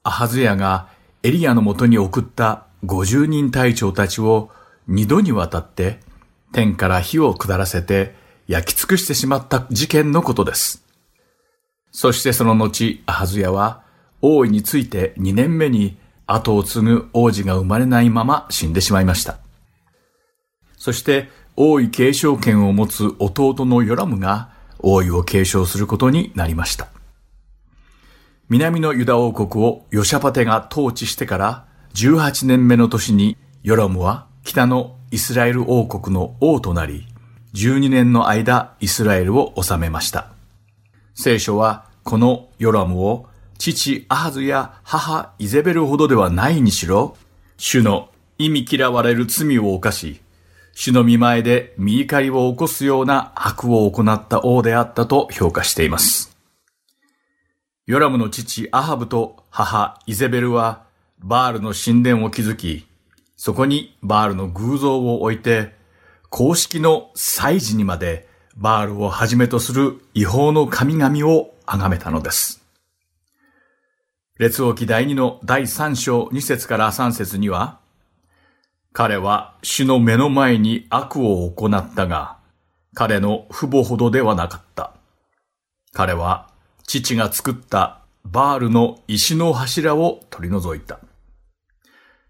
[0.04, 0.88] アハズヤが
[1.22, 4.50] エリアのもとに送った50人隊長たちを
[4.86, 5.98] 二度にわたって
[6.52, 8.14] 天から火を下らせて
[8.46, 10.84] 焼き尽くしてしまった事件のことです。
[11.90, 13.82] そしてその後、アハズヤは
[14.20, 19.43] 王位について2年目に後を継ぐ王子が生まれないまま死んでしまいました。
[20.84, 26.88] そして王位継承権を持つ弟のヨラムが王位を継承することになりました。
[28.50, 31.64] 南のユダ王国をヨシャパテが統治してから
[31.94, 37.06] 18年目の年にヨラムは北のイスラエル王国の王となり、
[37.54, 40.32] 12年の間イスラエルを治めました。
[41.14, 43.26] 聖書はこのヨラムを
[43.56, 47.16] 父アハズや母イゼベルほどではないにしろ、
[47.56, 50.20] 主の意味嫌われる罪を犯し、
[50.74, 56.36] 主の見前で見怒りを起こすような悪を行った王であったと評価しています。
[57.86, 60.84] ヨラムの父アハブと母イゼベルは
[61.20, 62.86] バールの神殿を築き、
[63.36, 65.74] そこにバールの偶像を置いて、
[66.28, 72.64] 公式の祭事にまでバールをはじめとする違法の神々を崇めたのです。
[74.38, 77.78] 列王記第2の第3章2節から3節には、
[78.96, 82.38] 彼は主の目の前に悪を行ったが、
[82.94, 84.92] 彼の父母ほどではなかった。
[85.92, 86.48] 彼は
[86.84, 91.00] 父が作ったバールの石の柱を取り除いた。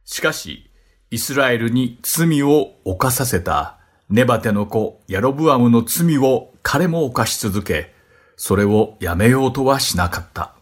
[0.06, 0.70] しかし、
[1.10, 3.76] イスラエルに罪を犯させた
[4.08, 7.92] ネバテの子ヤロブアムの罪を彼も犯し続け、
[8.36, 10.54] それをやめようとはしなかった。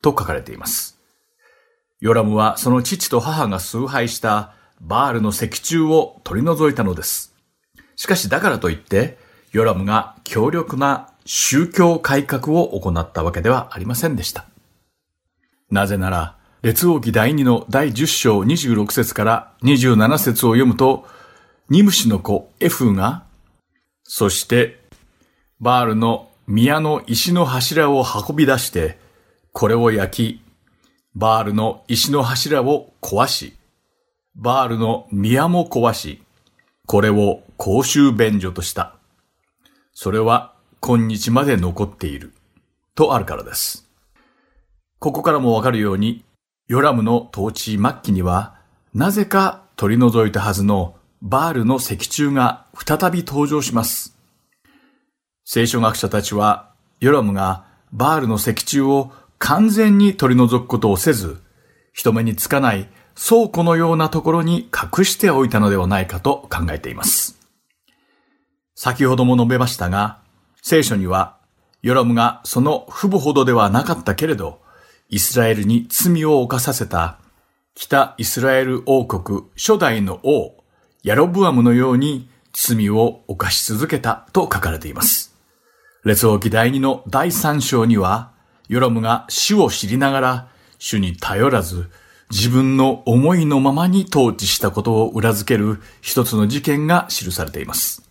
[0.00, 0.98] と書かれています。
[2.00, 7.34] ヨラムはその父と母が崇拝したバールの石柱を取り除いたのです。
[7.96, 9.18] しかしだからといって、
[9.52, 14.46] ヨラムが強力な宗教改革を行ったわけではありませんでした。
[15.70, 21.06] なぜなら、列王記第2の第10章26節から27節を読むと、
[21.68, 23.24] ニムシの子エフが、
[24.04, 24.80] そして
[25.60, 28.98] バールの宮の石の柱を運び出して、
[29.52, 30.42] これを焼き、
[31.14, 33.56] バールの石の柱を壊し、
[34.36, 36.22] バールの宮も壊し、
[36.86, 38.96] これを公衆便所とした。
[39.92, 42.32] それは今日まで残っている。
[42.94, 43.88] とあるからです。
[44.98, 46.24] ここからもわかるように、
[46.68, 48.56] ヨラムの統治末期には、
[48.92, 54.16] なぜか取り除いたはずのバールの石柱が再び登場します。
[55.44, 61.40] 聖書学者たちは、ヨラムがバールの石柱を完全に取り除くことをせず、
[61.92, 62.88] 人目につかない
[63.22, 67.38] 倉庫のようなところに隠しておいたのではないかと考えています。
[68.74, 70.20] 先ほども述べましたが、
[70.62, 71.36] 聖書には、
[71.82, 74.60] ヨロムがその父母ほどではなかったけれど、
[75.10, 77.18] イスラエルに罪を犯させた
[77.74, 80.54] 北イスラエル王国初代の王、
[81.02, 85.36] ヤロブアムのように罪を犯し続けたと書かれています。
[86.04, 88.32] 列王記第2の第3章には、
[88.68, 90.48] ヨロムが主を知りながら、
[90.78, 91.90] 主に頼らず、
[92.30, 98.08] 自分の思いのままに統治したことを裏付ける一つの事件が記されています。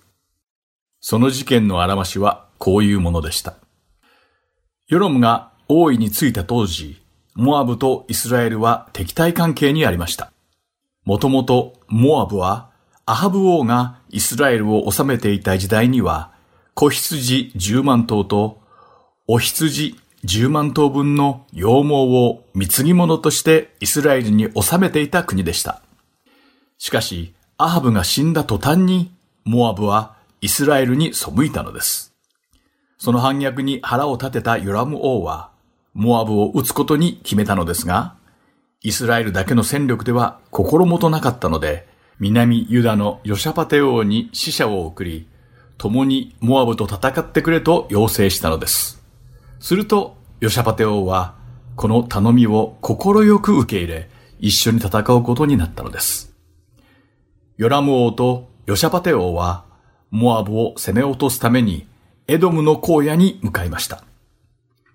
[0.99, 3.55] その事件のあらましはこういうものでした。
[4.89, 7.01] ヨロムが王位についた当時、
[7.35, 10.33] モアブとイスラエルは敵対関係にありました。
[11.05, 12.69] もともとモアブは
[13.05, 16.31] アハブ王がイスラエルを治めていた時代には
[16.73, 18.61] 子羊10万頭と
[19.27, 19.95] お羊
[20.25, 25.81] 10万頭分の羊毛を貢ぎ物としてイスラエルに収めていた国でした。
[26.77, 29.11] しかし、アハブが死んだ途端に、
[29.45, 32.13] モアブはイスラエルに背いたのです。
[32.97, 35.51] その反逆に腹を立てたヨラム王は、
[35.93, 38.15] モアブを撃つことに決めたのですが、
[38.81, 41.87] イスラエルだけの戦力では心もとなかったので、
[42.19, 45.27] 南ユダのヨシャパテ王に死者を送り、
[45.77, 48.98] 共にモアブと戦ってくれと要請したのです。
[49.59, 51.35] すると、ヨシャパテ王は、
[51.75, 56.33] この頼みを心よく受け入れ、一緒に戦うことになったのです。
[57.57, 59.65] ヨラム王とヨシャパテ王は、
[60.11, 61.87] モアブを攻め落とすために、
[62.27, 64.03] エドムの荒野に向かいました。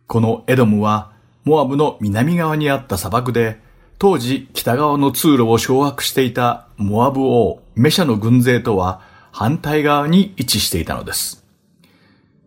[0.06, 1.12] このエドムは、
[1.44, 3.60] モアブの南側にあった砂漠で、
[3.98, 9.00] 当時北側の通路を掌握していたモアブ王メシャの軍勢とは
[9.30, 11.43] 反対側に位置していたのです。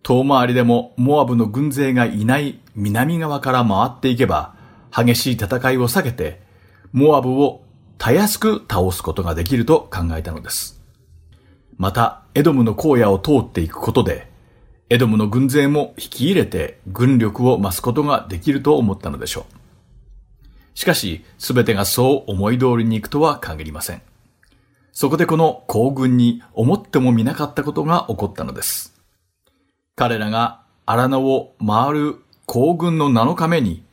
[0.03, 4.55] 遠回りでもモアブの軍勢がいない南側から回っていけば、
[4.95, 6.41] 激しい戦いを避けて、
[6.91, 7.63] モアブを
[7.97, 10.81] たやすく倒すことができると考えたのです。
[11.77, 14.31] また、エドムの荒野を通っていくことで、
[14.89, 19.67] エドムの軍勢も引き入れて軍力を増すことができると思ったのでしょう。
[20.75, 24.01] しかし、すべてがそう思い通りに行くとは限りません。
[24.93, 28.96] そこでこの行軍に思ってもみなかったことが起こったのです。
[29.99, 33.83] 彼らが荒野を回る行軍の7日目に、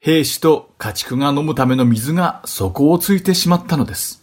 [0.00, 4.22] 兵士と家畜が飲むための水が底をついてしまったのです。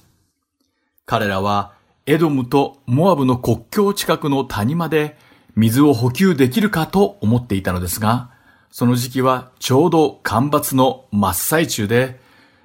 [1.06, 1.74] 彼らは
[2.08, 5.16] エドムとモアブの国境近くの谷まで
[5.56, 8.32] 水を補給できるかと思っていたのですが、
[8.72, 12.20] その時期はちょうど干ばつの真っ最中で、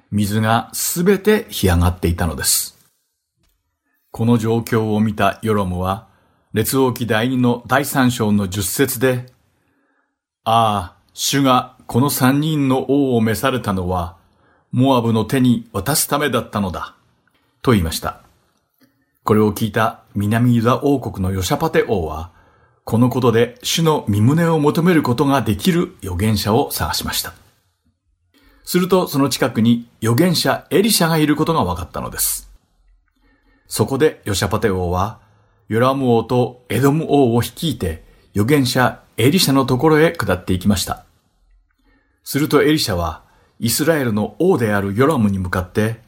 [0.09, 2.75] 水がすべて干上がっていたのです。
[4.09, 6.06] この状況を見たヨロムは、
[6.57, 9.27] 列王記第二の第三章の十節で、
[10.43, 14.17] ああ、主がこの三人の王を召されたのは、
[14.71, 16.95] モアブの手に渡すためだったのだ、
[17.61, 18.23] と言いました。
[19.23, 22.31] これを聞いた南ユダ王国のヨシャパテ王は、
[22.85, 27.35] このことで主の身胸を求めることができる預言者を探しました。
[28.63, 32.49] するとその近くに預言者エリシャがいることが分かったのです。
[33.67, 35.26] そこでヨシャパテ王は、
[35.67, 38.03] ヨラム王とエドム王を率いて
[38.33, 41.05] 預言者エリシャのところへ下っていきました。
[42.23, 43.23] するとエリシャは
[43.59, 45.99] イスラエルの王であるヨラムに向かって、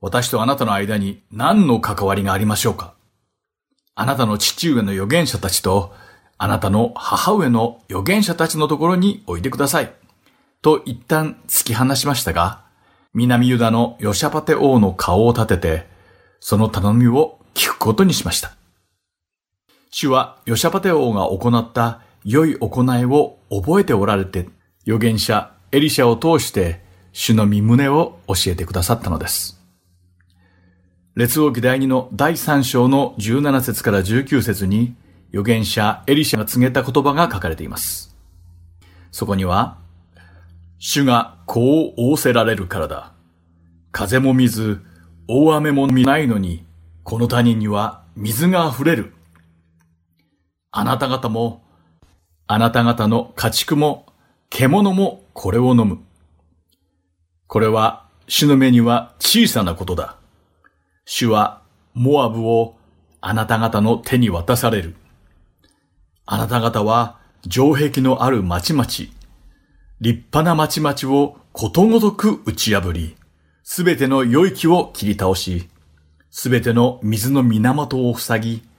[0.00, 2.94] 私とあなたの間に何の関わりがありましょうか
[3.94, 5.92] あなたの父上の預言者たちと、
[6.38, 9.92] あなたの母上の預言者たちのところにおいでください。
[10.62, 12.62] と一旦突き放しましたが、
[13.12, 15.86] 南ユダのヨシャパテ王の顔を立てて、
[16.38, 18.59] その頼みを聞くことにしました。
[19.90, 24.48] 主はヨシャパテ王が行った良い行いを覚えておられて、
[24.86, 26.80] 預言者エリシャを通して
[27.12, 29.60] 主の身旨を教えてくださったのです。
[31.16, 34.94] 列王記第2の第3章の17節から19節に
[35.30, 38.16] 預言者エリシャが告げた言葉が書かれています。
[39.10, 39.78] そこには、
[40.78, 43.12] 主がこう仰せられるからだ。
[43.90, 44.80] 風も水、
[45.28, 46.64] 大雨も見ないのに、
[47.02, 49.14] この谷には水が溢れる。
[50.72, 51.62] あなた方も、
[52.46, 54.06] あなた方の家畜も、
[54.50, 55.98] 獣もこれを飲む。
[57.46, 60.16] これは主の目には小さなことだ。
[61.04, 61.62] 主は
[61.94, 62.76] モアブを
[63.20, 64.94] あなた方の手に渡される。
[66.26, 67.18] あなた方は
[67.48, 69.10] 城壁のある町々、立
[70.00, 73.16] 派な町々をことごとく打ち破り、
[73.64, 75.68] すべての良い木を切り倒し、
[76.30, 78.69] すべての水の源を塞ぎ、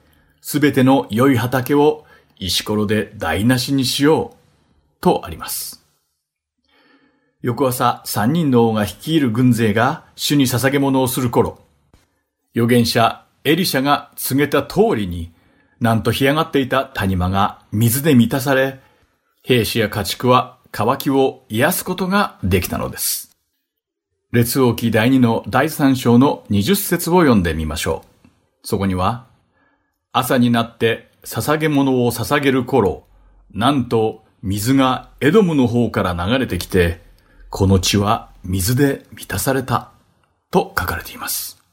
[0.42, 2.06] すべての良い畑を
[2.38, 4.38] 石ころで台無しにしよう、
[5.00, 5.86] とあります。
[7.42, 11.60] 翌朝、三人の王が率いる軍勢が主に捧げ物をする頃、
[12.56, 15.32] 預言者エリシャが告げた通りに、
[15.80, 18.80] なんと干上がっていた谷間が水で満たされ、
[19.44, 23.36] 兵士や家畜は渇きを癒すことができたのです。
[24.32, 28.28] 列王記第2の第3章の20節を読んでみましょう。
[28.64, 29.31] そこには、
[30.14, 33.05] 朝になって捧げ物を捧げる頃、
[33.53, 37.01] なんと水がエドムの方から流れてきて、
[37.49, 39.91] この地は水で満たされた、
[40.49, 41.64] と書かれています。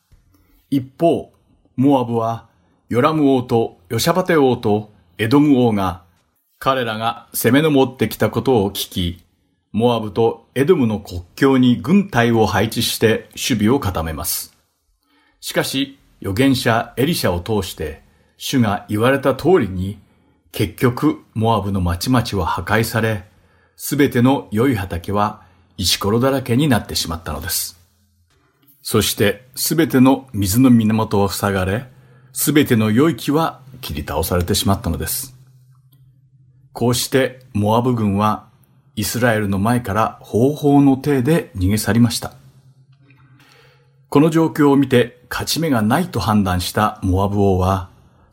[0.70, 1.32] 一方、
[1.76, 2.46] モアブは、
[2.88, 6.04] ヨラム王とヨシャバテ王とエドム王が、
[6.60, 9.24] 彼らが攻め上ってきたことを聞き、
[9.72, 14.56] モアブとエドムの国境に軍隊を配置して守備を固めます。
[15.40, 18.02] しかし、預言者エリシャを通して、
[18.38, 19.98] 主が言われた通りに、
[20.52, 23.24] 結局、モアブの町々は破壊され、
[23.76, 25.42] すべての良い畑は
[25.76, 27.78] 石ころだらけになってしまったのです。
[28.80, 31.88] そして、すべての水の源は塞がれ、
[32.32, 35.36] すべての良い木は切り倒されてしまったのです。
[36.72, 38.48] こうして、モアブ軍は、
[38.94, 42.34] イスラエルの前から方法の手で逃げ去りました。
[44.08, 47.90] この状況を見て勝ち目がないと判断したモアブ王は、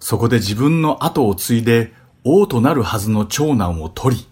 [0.07, 1.91] そこで自分の後を継いで
[2.23, 4.27] 王となるはずの長男を取り、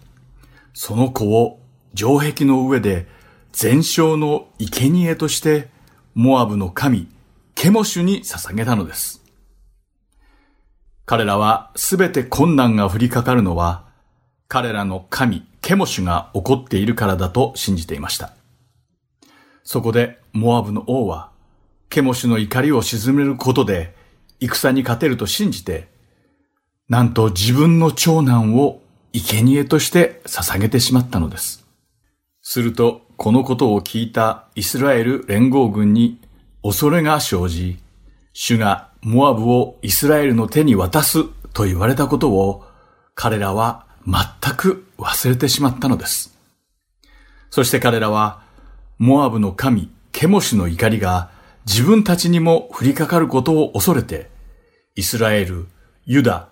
[0.76, 1.61] その子を
[1.95, 3.07] 城壁の上で
[3.53, 5.71] 全焼の生贄として
[6.13, 7.07] モアブの神、
[7.55, 9.24] ケモシュに捧げたのです。
[11.07, 13.88] 彼らはすべて困難が降りかかるのは、
[14.47, 18.36] 彼らの神、ケモシュが起こっているからだと信じていました。
[19.63, 21.32] そこでモアブの王は、
[21.89, 24.03] ケモシュの怒りを鎮めることで、
[24.50, 25.88] 戦に勝てると信じて、
[26.89, 28.82] なんと自分の長男を
[29.14, 31.66] 生贄として捧げてしまったのです。
[32.41, 36.20] すると、このことを聞いたイスラエル連合軍に
[36.62, 37.80] 恐れが生じ、
[38.34, 41.24] 主がモアブをイスラエルの手に渡す
[41.54, 42.66] と言われたことを
[43.16, 46.36] 彼らは全く忘れてしまったのです。
[47.50, 48.41] そして彼らは
[48.98, 51.32] モアブの神ケモシの怒りが
[51.66, 54.30] 自分たちにも降りかかることを恐れて、
[54.96, 55.66] イスラエル、
[56.06, 56.50] ユダ、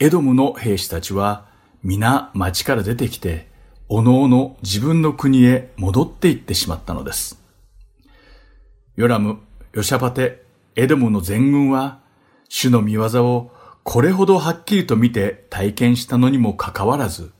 [0.00, 1.46] エドムの兵士たちは
[1.84, 3.46] 皆町から出てきて、
[3.88, 7.40] おのおの自分の国へ戻っていってしまったのです。
[8.96, 9.38] ヨラム、
[9.72, 10.42] ヨシャパテ、
[10.74, 12.00] エドムの全軍は、
[12.48, 13.52] 主の見業を
[13.84, 17.30] これほどはっきりと見て体験したのにもかかわらず、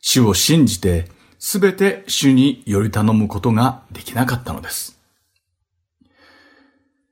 [0.00, 4.98] 主を信じてすべて主により頼むことができなかったのです。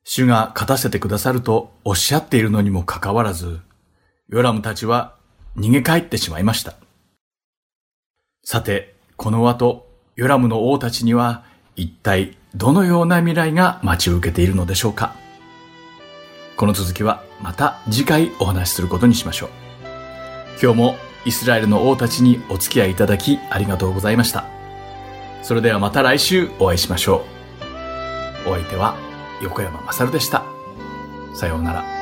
[0.04, 3.60] 主が勝たせてくださるとおっしゃっているのにもかかわらず、
[4.28, 5.14] ヨラムたちは
[5.56, 6.74] 逃げ帰ってしまいました。
[8.44, 11.44] さて、この後、ヨラムの王たちには
[11.76, 15.14] 一体どのような未来が待ち受けているのでしょうか
[16.56, 19.50] この続きはまた次回お話しすることにしましょう。
[20.62, 24.44] 今日もイスラエルの王たちにお付き合いいただきありがとうございました。
[25.42, 27.24] それではまた来週お会いしましょ
[28.46, 28.48] う。
[28.48, 28.96] お相手は
[29.42, 30.44] 横山まさるでした。
[31.34, 32.01] さようなら。